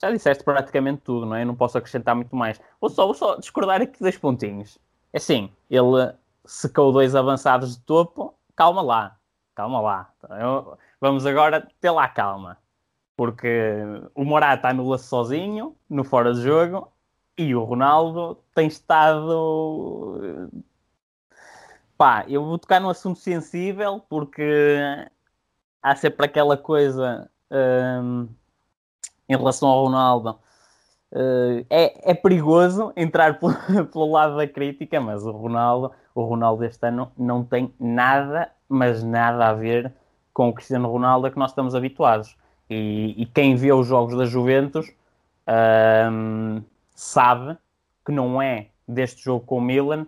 [0.00, 1.42] já disseste praticamente tudo, não é?
[1.42, 2.60] Eu não posso acrescentar muito mais.
[2.80, 4.78] Vou só, vou só discordar aqui dois pontinhos.
[5.12, 6.12] É assim, ele
[6.44, 9.18] secou dois avançados de topo calma lá,
[9.54, 10.12] calma lá.
[11.00, 12.58] Vamos agora ter lá calma.
[13.16, 13.72] Porque
[14.14, 16.92] o Morata anula-se sozinho, no fora de jogo,
[17.36, 20.50] e o Ronaldo tem estado.
[21.96, 24.78] Pá, eu vou tocar num assunto sensível porque
[25.82, 28.28] há sempre aquela coisa um,
[29.28, 30.38] em relação ao Ronaldo.
[31.12, 33.38] Uh, é, é perigoso entrar
[33.92, 39.04] pelo, lado da crítica, mas o Ronaldo o Ronaldo este ano não tem nada, mas
[39.04, 39.92] nada a ver
[40.32, 42.36] com o Cristiano Ronaldo a que nós estamos habituados.
[42.70, 44.90] E, e quem vê os jogos da Juventus
[46.10, 46.62] um,
[46.94, 47.56] sabe
[48.04, 50.06] que não é deste jogo com o Milan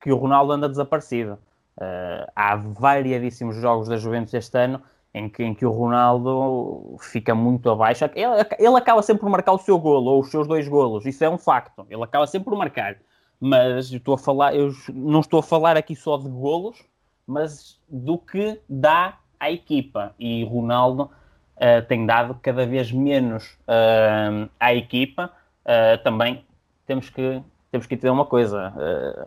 [0.00, 1.38] que o Ronaldo anda desaparecido.
[1.76, 4.80] Uh, há variadíssimos jogos da Juventus este ano
[5.14, 8.04] em que, em que o Ronaldo fica muito abaixo.
[8.16, 11.22] Ele, ele acaba sempre por marcar o seu golo ou os seus dois golos, isso
[11.24, 11.86] é um facto.
[11.88, 12.96] Ele acaba sempre por marcar.
[13.40, 16.84] Mas eu estou a falar, eu não estou a falar aqui só de golos,
[17.26, 20.14] mas do que dá à equipa.
[20.18, 25.30] E Ronaldo uh, tem dado cada vez menos uh, à equipa.
[25.64, 26.44] Uh, também
[26.86, 28.72] temos que, temos que entender uma coisa: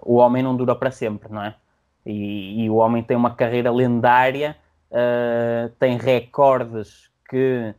[0.04, 1.56] o homem não dura para sempre, não é?
[2.06, 4.56] E, e o homem tem uma carreira lendária,
[5.80, 7.74] tem recordes que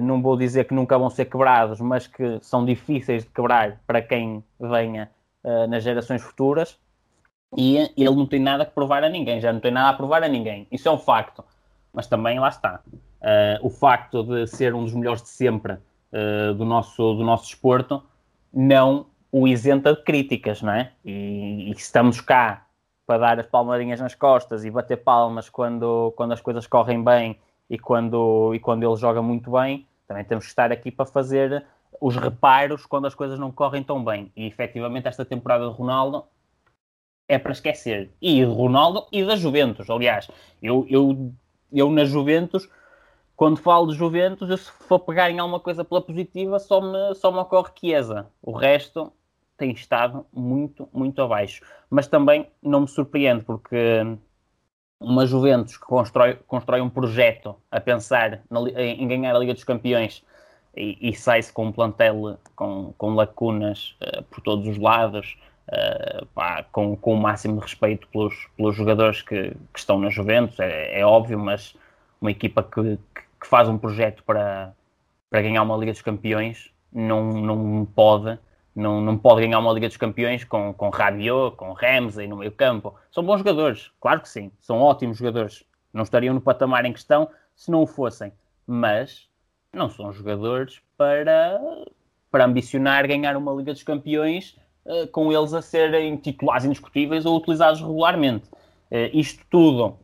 [0.00, 4.00] não vou dizer que nunca vão ser quebrados, mas que são difíceis de quebrar para
[4.00, 5.10] quem venha
[5.68, 6.78] nas gerações futuras
[7.56, 10.22] e ele não tem nada que provar a ninguém, já não tem nada a provar
[10.22, 10.66] a ninguém.
[10.70, 11.44] Isso é um facto.
[11.92, 12.80] Mas também lá está.
[12.86, 17.44] Uh, o facto de ser um dos melhores de sempre uh, do, nosso, do nosso
[17.44, 18.02] desporto
[18.52, 20.92] não o isenta de críticas, não é?
[21.04, 22.66] E, e estamos cá
[23.12, 27.38] para dar as palmadinhas nas costas e bater palmas quando, quando as coisas correm bem
[27.68, 31.62] e quando, e quando ele joga muito bem, também temos que estar aqui para fazer
[32.00, 34.32] os reparos quando as coisas não correm tão bem.
[34.34, 36.24] E efetivamente esta temporada de Ronaldo
[37.28, 38.10] é para esquecer.
[38.20, 39.90] E de Ronaldo e da Juventus.
[39.90, 40.30] Aliás,
[40.62, 41.34] eu, eu,
[41.70, 42.66] eu na Juventus,
[43.36, 47.14] quando falo de Juventus, eu, se for pegar em alguma coisa pela positiva, só me,
[47.14, 48.26] só me ocorre Chiesa.
[48.40, 49.12] O resto
[49.62, 51.62] tem estado muito, muito abaixo.
[51.88, 54.02] Mas também não me surpreende, porque
[54.98, 59.62] uma Juventus que constrói, constrói um projeto a pensar na, em ganhar a Liga dos
[59.62, 60.24] Campeões
[60.76, 66.26] e, e sai-se com um plantel com, com lacunas uh, por todos os lados, uh,
[66.34, 70.98] pá, com, com o máximo respeito pelos, pelos jogadores que, que estão na Juventus, é,
[70.98, 71.76] é, óbvio, mas
[72.20, 72.98] uma equipa que,
[73.40, 74.72] que faz um projeto para,
[75.30, 78.38] para ganhar uma Liga dos Campeões não, não pode
[78.74, 82.52] não, não pode ganhar uma Liga dos Campeões com, com Rabiot, com Ramsey no meio
[82.52, 82.94] campo.
[83.10, 85.64] São bons jogadores, claro que sim, são ótimos jogadores.
[85.92, 88.32] Não estariam no patamar em questão se não o fossem,
[88.66, 89.28] mas
[89.72, 91.60] não são jogadores para,
[92.30, 94.56] para ambicionar ganhar uma Liga dos Campeões
[94.86, 98.48] uh, com eles a serem titulares indiscutíveis ou utilizados regularmente.
[98.90, 99.98] Uh, isto tudo,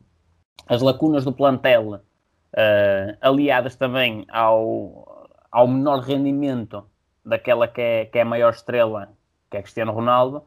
[0.67, 6.85] as lacunas do plantel, uh, aliadas também ao, ao menor rendimento
[7.29, 9.11] daquela que é, que é a maior estrela,
[9.51, 10.43] que é Cristiano Ronaldo,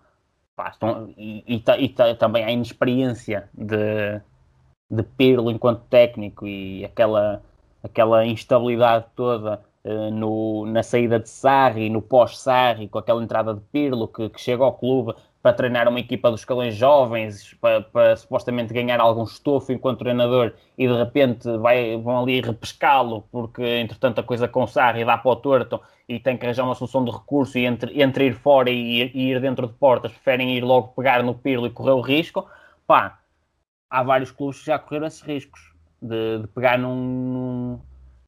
[0.55, 4.21] pá, estão, e, e, e, também a inexperiência de,
[4.89, 7.41] de Pirlo enquanto técnico e aquela,
[7.83, 13.61] aquela instabilidade toda eh, no, na saída de Sarri, no pós-Sarri, com aquela entrada de
[13.71, 18.15] Pirlo que, que, chega ao clube para treinar uma equipa dos escalões jovens, para, para
[18.15, 24.19] supostamente ganhar algum estofo enquanto treinador e de repente vai, vão ali repescá-lo porque entretanto
[24.19, 27.11] a coisa com Sarri dá para o torto e tem que arranjar uma solução de
[27.11, 30.89] recurso e entre, entre ir fora e, e ir dentro de portas preferem ir logo
[30.89, 32.47] pegar no Pirlo e correr o risco,
[32.85, 33.19] pá,
[33.89, 37.79] há vários clubes que já correram esses riscos de, de pegar num, num,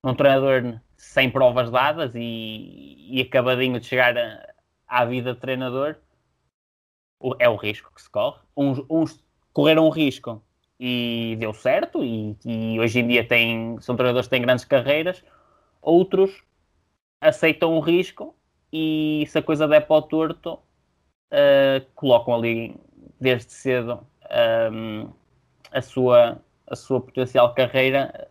[0.04, 4.16] num treinador sem provas dadas e, e acabadinho de chegar
[4.88, 5.96] à vida de treinador,
[7.40, 8.40] é o risco que se corre.
[8.56, 10.42] Uns, uns correram um risco
[10.80, 15.24] e deu certo, e, e, hoje em dia tem, são treinadores que têm grandes carreiras,
[15.82, 16.44] outros
[17.22, 18.36] aceitam o risco
[18.72, 22.76] e se a coisa der para o torto, uh, colocam ali
[23.20, 24.06] desde cedo
[24.72, 25.10] um,
[25.72, 28.30] a, sua, a sua potencial carreira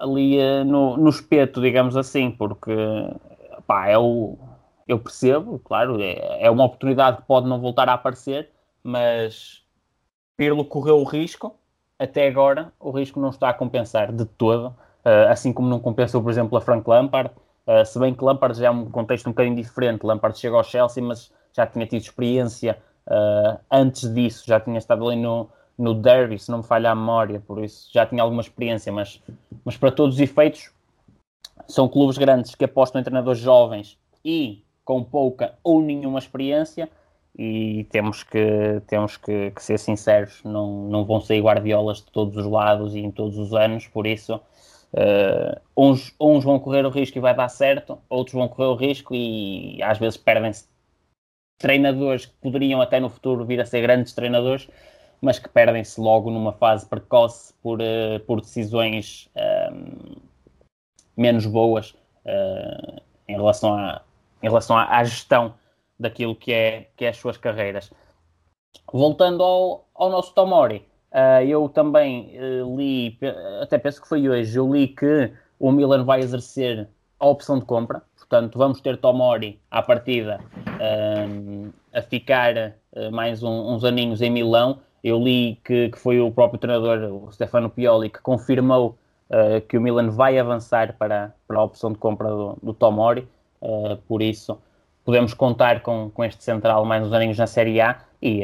[0.00, 2.72] ali uh, no, no espeto, digamos assim, porque
[3.66, 4.36] pá, é o,
[4.88, 8.48] eu percebo, claro, é, é uma oportunidade que pode não voltar a aparecer,
[8.82, 9.62] mas
[10.34, 11.54] Pirlo correu o risco,
[11.98, 16.22] até agora o risco não está a compensar de todo, uh, assim como não compensou,
[16.22, 17.30] por exemplo, a Frank Lampard,
[17.66, 20.64] uh, se bem que Lampard já é um contexto um bocadinho diferente, Lampard chega ao
[20.64, 25.92] Chelsea, mas já tinha tido experiência uh, antes disso, já tinha estado ali no, no
[25.92, 29.22] derby, se não me falha a memória, por isso já tinha alguma experiência, mas,
[29.64, 30.70] mas para todos os efeitos
[31.66, 36.88] são clubes grandes que apostam em treinadores jovens e com pouca ou nenhuma experiência
[37.38, 42.34] e temos que, temos que, que, ser sinceros, não, não vão sair guardiolas de todos
[42.38, 46.88] os lados e em todos os anos, por isso uh, uns, uns vão correr o
[46.88, 50.66] risco e vai dar certo, outros vão correr o risco e às vezes perdem-se
[51.58, 54.70] treinadores que poderiam até no futuro vir a ser grandes treinadores
[55.20, 60.16] mas que perdem-se logo numa fase precoce por, uh, por decisões ehm,
[61.14, 61.90] menos boas
[62.24, 64.00] uh, em relação, à,
[64.42, 65.54] em relação à, à, gestão
[65.98, 67.92] daquilo que é, que é as suas carreiras.
[68.92, 72.32] Voltando ao, ao nosso Tomori, uh, eu também
[72.76, 73.18] li,
[73.60, 77.64] até penso que foi hoje, eu li que o Milan vai exercer a opção de
[77.64, 78.02] compra.
[78.16, 80.38] Portanto, vamos ter Tomori à partida
[81.28, 84.80] um, a ficar uh, mais um, uns aninhos em Milão.
[85.02, 88.98] Eu li que, que, foi o próprio treinador, o Stefano Pioli, que confirmou
[89.30, 93.26] uh, que o Milan vai avançar para, para a opção de compra do, do Tomori.
[93.60, 94.60] Uh, por isso,
[95.04, 98.42] podemos contar com, com este central mais uns aninhos na Série A e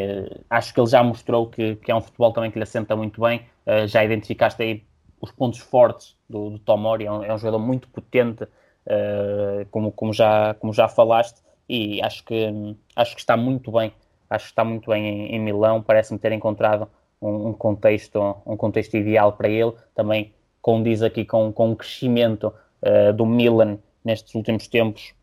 [0.49, 3.21] acho que ele já mostrou que, que é um futebol também que lhe assenta muito
[3.21, 3.43] bem.
[3.89, 4.85] já identificaste aí
[5.25, 9.91] os pontos fortes do, do Tomori, é um, é um jogador muito potente uh, como,
[9.91, 13.93] como, já, como já falaste, e acho que, acho que está muito bem,
[14.29, 16.89] acho que está muito bem em, em Milão, parece-me ter encontrado
[17.21, 22.53] um, um, contexto, um contexto ideal para ele, também condiz aqui com, com o crescimento
[22.83, 25.15] uh, do Milan nestes últimos tempos,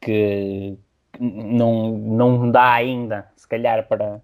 [0.00, 0.76] que
[1.18, 4.22] não, não dá ainda, se calhar, para,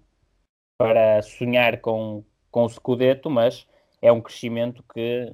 [0.77, 3.67] para sonhar com, com o Scudetto, mas
[4.01, 5.33] é um crescimento que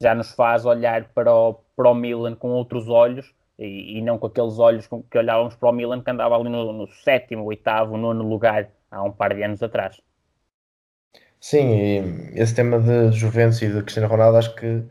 [0.00, 4.18] já nos faz olhar para o, para o Milan com outros olhos e, e não
[4.18, 7.44] com aqueles olhos com que olhávamos para o Milan que andava ali no, no sétimo,
[7.44, 10.00] oitavo, nono lugar há um par de anos atrás.
[11.40, 14.84] Sim, esse tema de Juventus e de Cristiano Ronaldo acho que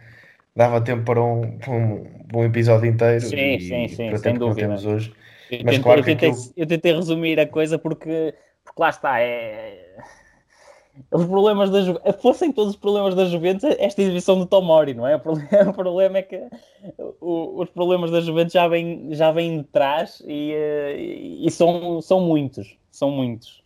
[0.56, 4.68] dava tempo para um, para um, um episódio inteiro sim, e, sim, sim, sem dúvida.
[4.68, 5.14] temos hoje.
[5.50, 6.54] Eu, Mas tentei, claro que eu, tentei, aquilo...
[6.58, 8.34] eu tentei resumir a coisa porque,
[8.64, 9.96] porque lá está, é
[11.12, 12.00] os problemas da Ju...
[12.22, 15.16] fossem todos os problemas da Juventus esta exibição do Tomori, não é?
[15.18, 16.48] O problema, o problema é que
[17.20, 20.96] o, os problemas da Juventus já vêm, já vêm de trás e, eh,
[21.46, 23.62] e são, são muitos, são muitos.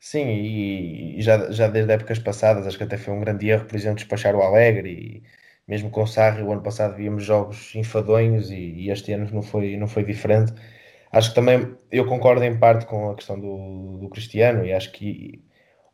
[0.00, 3.74] Sim, e já, já desde épocas passadas, acho que até foi um grande erro, por
[3.74, 5.22] exemplo, despachar o Alegre e
[5.68, 9.42] mesmo com o Sarri, o ano passado víamos jogos enfadonhos e, e, este ano não
[9.42, 10.52] foi, não foi diferente.
[11.12, 14.92] Acho que também eu concordo em parte com a questão do, do Cristiano e acho
[14.92, 15.42] que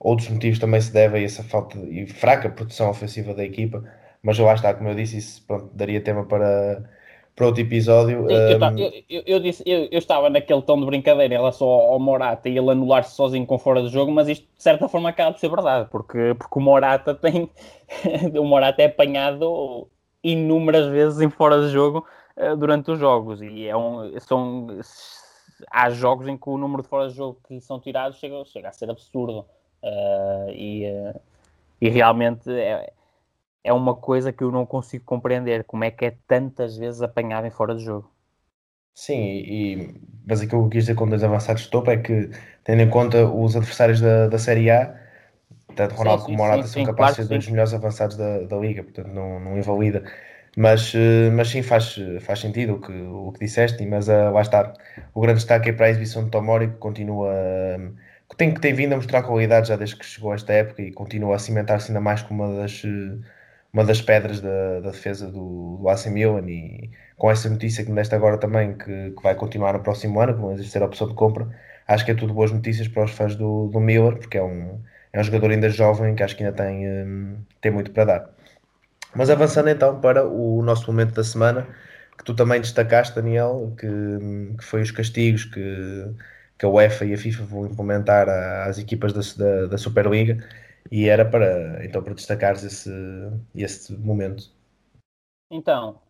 [0.00, 3.84] Outros motivos também se devem a essa falta e fraca produção ofensiva da equipa,
[4.22, 6.90] mas lá está, como eu disse, isso pronto, daria tema para,
[7.40, 8.30] para outro episódio.
[8.30, 8.78] Eu, um...
[8.78, 12.50] eu, eu, eu disse, eu, estava naquele tom de brincadeira em relação ao, ao Morata
[12.50, 15.40] e ele anular-se sozinho com fora do jogo, mas isto de certa forma acaba por
[15.40, 17.50] ser verdade, porque, porque o Morata tem.
[18.38, 19.88] o Morata é apanhado
[20.22, 24.66] inúmeras vezes em fora de jogo uh, durante os jogos e é um, são.
[25.70, 28.68] Há jogos em que o número de fora de jogo que são tirados chega, chega
[28.68, 29.46] a ser absurdo.
[29.82, 31.20] Uh, e, uh,
[31.80, 32.92] e realmente é,
[33.62, 37.46] é uma coisa que eu não consigo compreender, como é que é tantas vezes apanhado
[37.46, 38.10] em fora de jogo.
[38.94, 39.94] Sim, e,
[40.26, 42.30] mas aquilo que eu quis dizer com dois avançados de topo é que,
[42.64, 44.94] tendo em conta os adversários da, da Série A,
[45.74, 49.08] tanto Ronaldo como Morata são capazes de ser dois melhores avançados da, da Liga, portanto
[49.08, 50.04] não, não invalida.
[50.56, 54.42] Mas, eh, mas sim, faz, faz sentido o que, o que disseste, mas uh, lá
[54.42, 54.72] está.
[55.14, 57.30] O grande destaque é para a exibição de Tomori, que continua.
[57.32, 57.94] Uh,
[58.36, 61.36] tem, tem vindo a mostrar qualidade já desde que chegou a esta época e continua
[61.36, 62.82] a cimentar-se ainda mais como uma das,
[63.72, 67.90] uma das pedras da, da defesa do, do AC Milan e com essa notícia que
[67.90, 70.84] me deste agora também que, que vai continuar no próximo ano, que não existe a
[70.84, 71.48] opção de compra,
[71.86, 74.80] acho que é tudo boas notícias para os fãs do, do Miller, porque é um,
[75.12, 78.30] é um jogador ainda jovem que acho que ainda tem, hum, tem muito para dar.
[79.14, 81.66] Mas avançando então para o nosso momento da semana,
[82.18, 86.14] que tu também destacaste, Daniel, que, hum, que foi os castigos que
[86.60, 90.46] que a UEFA e a FIFA vão implementar às equipas da, da, da Superliga
[90.90, 92.90] e era para então para destacares esse,
[93.54, 94.50] esse momento.
[95.50, 96.00] Então,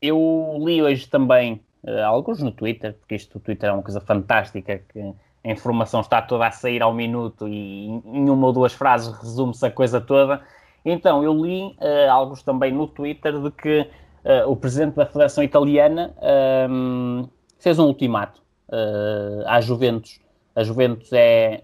[0.00, 4.00] eu li hoje também uh, alguns no Twitter, porque isto o Twitter é uma coisa
[4.00, 5.00] fantástica, que
[5.44, 9.64] a informação está toda a sair ao minuto e em uma ou duas frases resume-se
[9.66, 10.42] a coisa toda.
[10.84, 13.80] Então, eu li uh, alguns também no Twitter de que
[14.24, 16.14] uh, o presidente da Federação Italiana
[16.68, 20.20] um, fez um ultimato uh, à Juventus.
[20.54, 21.62] A Juventus é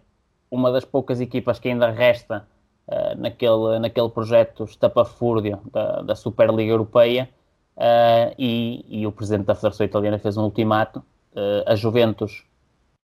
[0.51, 2.47] uma das poucas equipas que ainda resta
[2.87, 7.29] uh, naquele, naquele projeto estapafúrdio da, da Superliga Europeia
[7.77, 11.03] uh, e, e, o presidente da Federação Italiana fez um ultimato.
[11.33, 12.45] Uh, a Juventus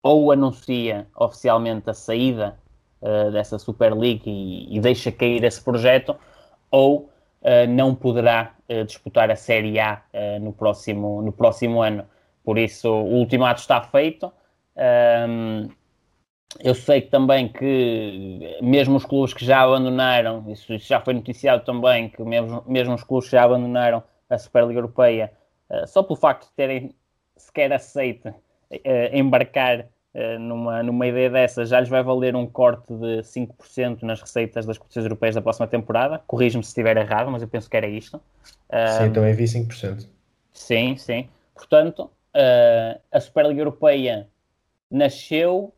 [0.03, 2.59] ou anuncia oficialmente a saída
[3.33, 6.17] dessa Superliga e, e, deixa cair esse projeto,
[6.69, 7.09] ou
[7.69, 8.55] não poderá
[8.87, 10.03] disputar a Série A
[10.41, 12.05] no, próximo, no próximo ano.
[12.45, 14.33] Por isso, o ultimato está feito.
[14.77, 15.69] Um,
[16.61, 21.65] eu sei também que, mesmo os clubes que já abandonaram, isso, isso já foi noticiado
[21.65, 25.33] também, que mesmo, mesmo os clubes que já abandonaram a Superliga Europeia,
[25.71, 26.95] uh, só pelo facto de terem
[27.37, 28.35] sequer aceito uh,
[29.13, 29.81] embarcar
[30.15, 34.65] uh, numa, numa ideia dessa, já lhes vai valer um corte de 5% nas receitas
[34.65, 36.23] das competições europeias da próxima temporada.
[36.27, 38.21] Corrijo-me se estiver errado, mas eu penso que era isto.
[38.99, 40.07] Sim, também vi 5%.
[40.53, 41.29] Sim, sim.
[41.55, 42.11] Portanto,
[43.11, 44.29] a Superliga Europeia
[44.91, 45.73] nasceu,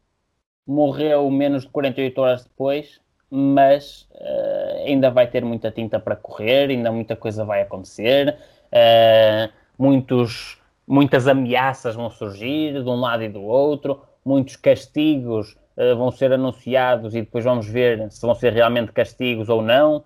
[0.70, 6.70] morreu menos de 48 horas depois, mas uh, ainda vai ter muita tinta para correr,
[6.70, 8.36] ainda muita coisa vai acontecer.
[8.72, 15.96] uh, muitos, muitas ameaças vão surgir de um lado e do outro, muitos castigos uh,
[15.96, 20.04] vão ser anunciados e depois vamos ver se vão ser realmente castigos ou não.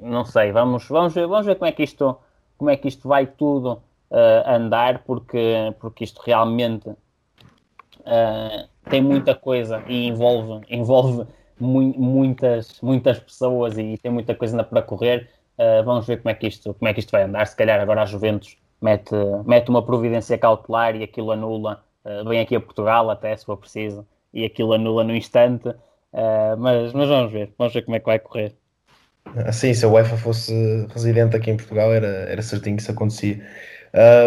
[0.00, 2.16] Não sei, vamos, vamos, ver, vamos ver como é que isto,
[2.56, 3.82] como é que isto vai tudo
[4.46, 6.88] andar, porque, porque isto realmente
[8.88, 11.26] tem muita coisa e envolve, envolve
[11.58, 15.28] mu muitas, muitas pessoas e tem muita coisa ainda para correr.
[15.58, 17.46] Uh, vamos ver como é, que isto, como é que isto vai andar.
[17.46, 19.14] Se calhar agora a Juventus mete,
[19.44, 21.82] mete uma providência cautelar e aquilo anula.
[22.04, 25.68] Uh, vem aqui a Portugal até, se for preciso, e aquilo anula no instante.
[25.68, 28.54] Uh, mas, mas vamos ver, vamos ver como é que vai correr.
[29.46, 33.44] Assim, se a UEFA fosse residente aqui em Portugal, era, era certinho que isso acontecia.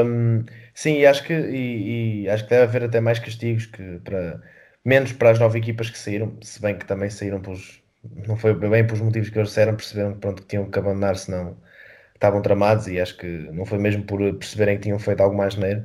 [0.06, 0.44] Um,
[0.82, 4.42] sim, acho que, e, e, acho que deve haver até mais castigos que para
[4.84, 7.82] menos para as nove equipas que saíram, se bem que também saíram pelos
[8.28, 11.18] não foi bem pelos motivos que eles disseram, perceberam que, pronto, que tinham que abandonar,
[11.18, 11.58] senão
[12.14, 15.56] estavam tramados e acho que não foi mesmo por perceberem que tinham feito algo mais
[15.56, 15.84] neiro.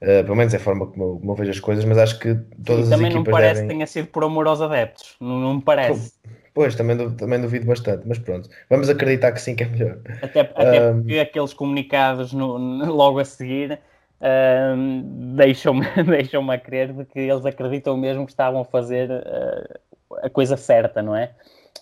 [0.00, 2.18] Uh, pelo menos é a forma como eu, como eu, vejo as coisas, mas acho
[2.18, 3.08] que todas Sim, as equipas.
[3.08, 3.68] Também não parece devem...
[3.68, 6.14] que tenha sido por amor aos adeptos, não, não me parece.
[6.54, 9.98] Pois, também, também duvido bastante, mas pronto, vamos acreditar que sim que é melhor.
[10.22, 11.02] Até, até um...
[11.02, 12.56] porque aqueles comunicados no,
[12.92, 13.78] logo a seguir
[14.20, 20.18] um, deixam-me deixam a crer de que eles acreditam mesmo que estavam a fazer uh,
[20.22, 21.30] a coisa certa, não é?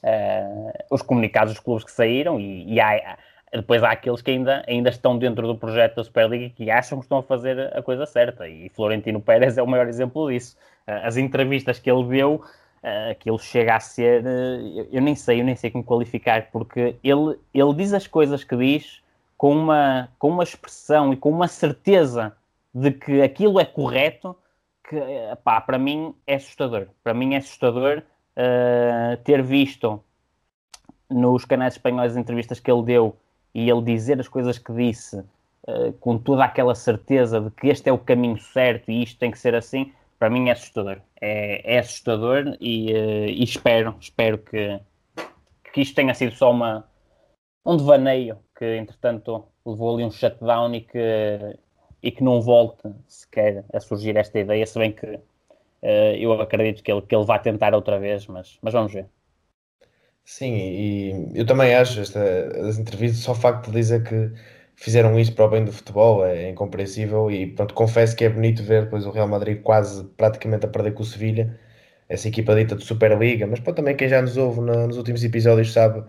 [0.03, 3.19] Uh, os comunicados dos clubes que saíram e, e há,
[3.53, 7.05] depois há aqueles que ainda, ainda estão dentro do projeto da Superliga que acham que
[7.05, 10.57] estão a fazer a coisa certa e Florentino Pérez é o maior exemplo disso.
[10.87, 15.17] Uh, as entrevistas que ele deu, uh, aquilo chega a ser, uh, eu, eu, nem
[15.17, 19.03] sei, eu nem sei como qualificar, porque ele, ele diz as coisas que diz
[19.39, 22.37] com uma, com uma expressão e com uma certeza
[22.75, 24.37] de que aquilo é correto,
[24.87, 25.01] que
[25.45, 26.89] pá, para mim é assustador.
[27.05, 28.03] Para mim é assustador
[28.37, 30.03] uh, ter visto
[31.09, 33.17] nos canais espanhóis as entrevistas que ele deu
[33.55, 37.89] e ele dizer as coisas que disse uh, com toda aquela certeza de que este
[37.89, 40.99] é o caminho certo e isto tem que ser assim, para mim é assustador.
[41.21, 44.81] É, é assustador e, uh, e espero, espero que,
[45.73, 46.85] que isto tenha sido só uma,
[47.65, 50.99] um devaneio que entretanto levou ali um shutdown e que,
[52.03, 56.83] e que não volte sequer a surgir esta ideia, se bem que uh, eu acredito
[56.83, 59.07] que ele, que ele vai tentar outra vez, mas, mas vamos ver.
[60.25, 62.21] Sim, e eu também acho esta,
[62.69, 64.33] as entrevistas, só o facto de dizer que
[64.75, 68.63] fizeram isso para o bem do futebol é incompreensível e pronto, confesso que é bonito
[68.63, 71.59] ver depois o Real Madrid quase praticamente a perder com o Sevilha,
[72.09, 75.23] essa equipa dita de Superliga, mas pronto, também quem já nos ouve na, nos últimos
[75.25, 76.05] episódios sabe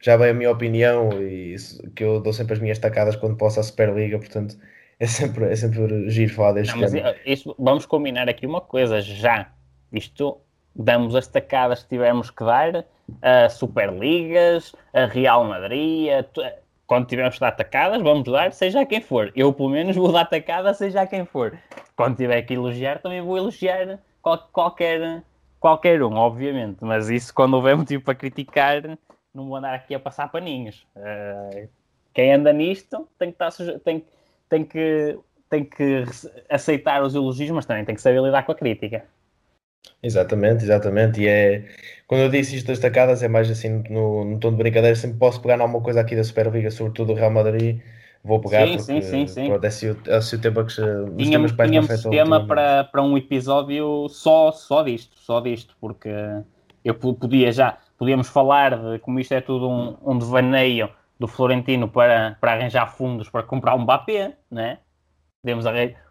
[0.00, 1.56] já veio a minha opinião e
[1.94, 4.56] que eu dou sempre as minhas tacadas quando posso à Superliga, portanto
[4.98, 7.14] é sempre, é sempre giro falar deste Não, tema.
[7.26, 9.50] Isto, vamos combinar aqui uma coisa, já.
[9.92, 10.38] Isto
[10.74, 12.84] damos as tacadas que tivermos que dar
[13.22, 16.24] a Superligas, a Real Madrid, a,
[16.86, 19.32] quando tivermos que dar tacadas, vamos dar, seja a quem for.
[19.34, 21.58] Eu, pelo menos, vou dar tacada, seja a quem for.
[21.96, 25.22] Quando tiver que elogiar, também vou elogiar qual, qualquer,
[25.58, 26.78] qualquer um, obviamente.
[26.80, 28.98] Mas isso, quando houver motivo para criticar,
[29.34, 30.86] não vou andar aqui a passar paninhos.
[30.96, 31.68] Uh,
[32.14, 34.04] quem anda nisto tem que, estar, tem,
[34.48, 35.18] tem, que,
[35.50, 36.04] tem que
[36.48, 39.04] aceitar os elogios, mas também tem que saber lidar com a crítica.
[40.02, 41.20] Exatamente, exatamente.
[41.20, 41.64] E é
[42.06, 44.94] quando eu disse isto das tacadas, é mais assim no, no tom de brincadeira.
[44.94, 47.80] Sempre posso pegar alguma coisa aqui da Superliga, sobretudo do Real Madrid.
[48.22, 49.48] Vou pegar sim, porque sim, sim.
[49.48, 50.74] Pronto, é, se o, é se o tempo que
[51.18, 56.08] tínhamos, tínhamos tema para, para um episódio só, só disto, só disto, porque
[56.82, 61.88] eu podia já podíamos falar de como isto é tudo um, um devaneio do Florentino
[61.88, 64.78] para, para arranjar fundos para comprar um Mbappé, né?
[65.40, 65.64] Podíamos,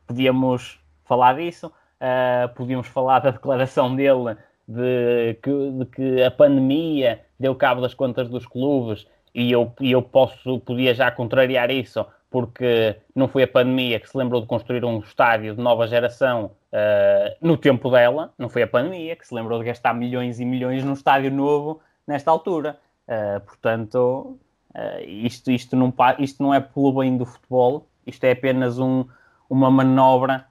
[0.08, 4.36] podíamos falar disso, uh, podíamos falar da declaração dele
[4.68, 9.92] de que, de que a pandemia deu cabo das contas dos clubes e eu, e
[9.92, 14.48] eu posso, podia já contrariar isso porque não foi a pandemia que se lembrou de
[14.48, 19.28] construir um estádio de nova geração uh, no tempo dela, não foi a pandemia que
[19.28, 22.80] se lembrou de gastar milhões e milhões num estádio novo nesta altura.
[23.08, 24.38] Uh, portanto,
[24.74, 29.06] uh, isto, isto, não, isto não é pelo bem do futebol, isto é apenas um,
[29.50, 30.46] uma manobra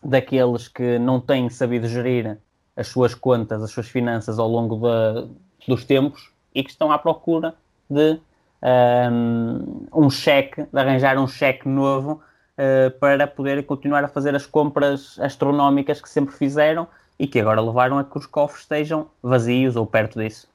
[0.00, 2.38] daqueles que não têm sabido gerir
[2.76, 5.28] as suas contas, as suas finanças ao longo de,
[5.66, 7.56] dos tempos e que estão à procura
[7.90, 8.20] de
[9.10, 12.22] um, um cheque, de arranjar um cheque novo
[12.98, 16.88] para poder continuar a fazer as compras astronómicas que sempre fizeram
[17.18, 20.48] e que agora levaram a que os cofres estejam vazios ou perto disso.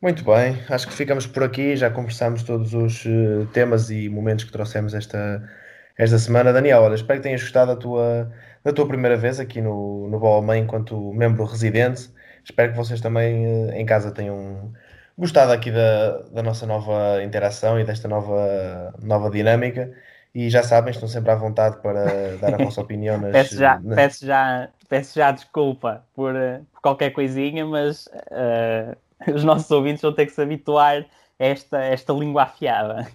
[0.00, 4.44] Muito bem, acho que ficamos por aqui, já conversamos todos os uh, temas e momentos
[4.44, 5.48] que trouxemos esta,
[5.96, 6.52] esta semana.
[6.52, 8.32] Daniel, olha, espero que tenhas gostado da tua,
[8.64, 12.10] da tua primeira vez aqui no, no Bola Mãe enquanto membro residente.
[12.44, 14.72] Espero que vocês também uh, em casa tenham
[15.16, 19.92] gostado aqui da, da nossa nova interação e desta nova, nova dinâmica.
[20.34, 23.18] E já sabem, estão sempre à vontade para dar a vossa opinião.
[23.18, 28.96] Nas, peço, já, peço, já, peço já desculpa por, eh, por qualquer coisinha, mas uh,
[29.34, 31.04] os nossos ouvintes vão ter que se habituar
[31.38, 33.06] a esta, esta língua afiada.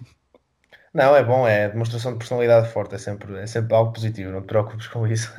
[0.94, 4.40] Não, é bom, é demonstração de personalidade forte, é sempre, é sempre algo positivo, não
[4.40, 5.32] te preocupes com isso.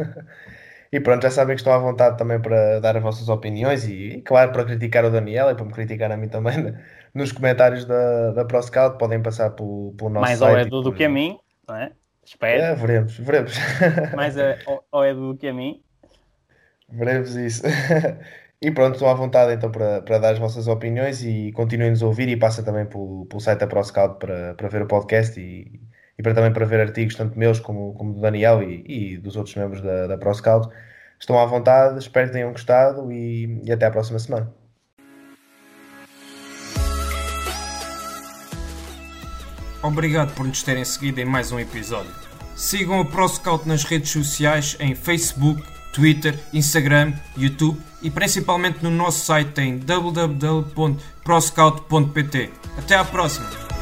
[0.91, 3.93] e pronto, já sabem que estão à vontade também para dar as vossas opiniões e,
[3.93, 6.75] e claro, para criticar o Daniel e para me criticar a mim também
[7.13, 10.51] nos comentários da, da ProScout, podem passar pelo, pelo nosso Mais site.
[10.51, 11.39] Mais ao Edu do que a mim,
[11.69, 11.91] não é?
[12.25, 12.61] Espero.
[12.61, 13.53] É, veremos, veremos.
[14.15, 15.81] Mais ao, ao Edu que a mim.
[16.89, 17.63] Veremos isso.
[18.61, 22.07] E pronto, estão à vontade então para, para dar as vossas opiniões e continuem-nos a
[22.07, 25.79] ouvir e passem também pelo, pelo site da ProScout para, para ver o podcast e,
[26.17, 29.37] e para também para ver artigos tanto meus como, como do Daniel e, e dos
[29.37, 30.67] outros membros da, da ProScout.
[31.17, 34.53] Estão à vontade, espero que tenham gostado e, e até à próxima semana.
[39.81, 42.11] Obrigado por nos terem seguido em mais um episódio.
[42.55, 45.63] Sigam a ProScout nas redes sociais em Facebook,
[45.93, 52.49] Twitter, Instagram, YouTube e principalmente no nosso site em www.proscout.pt.
[52.77, 53.78] Até à próxima!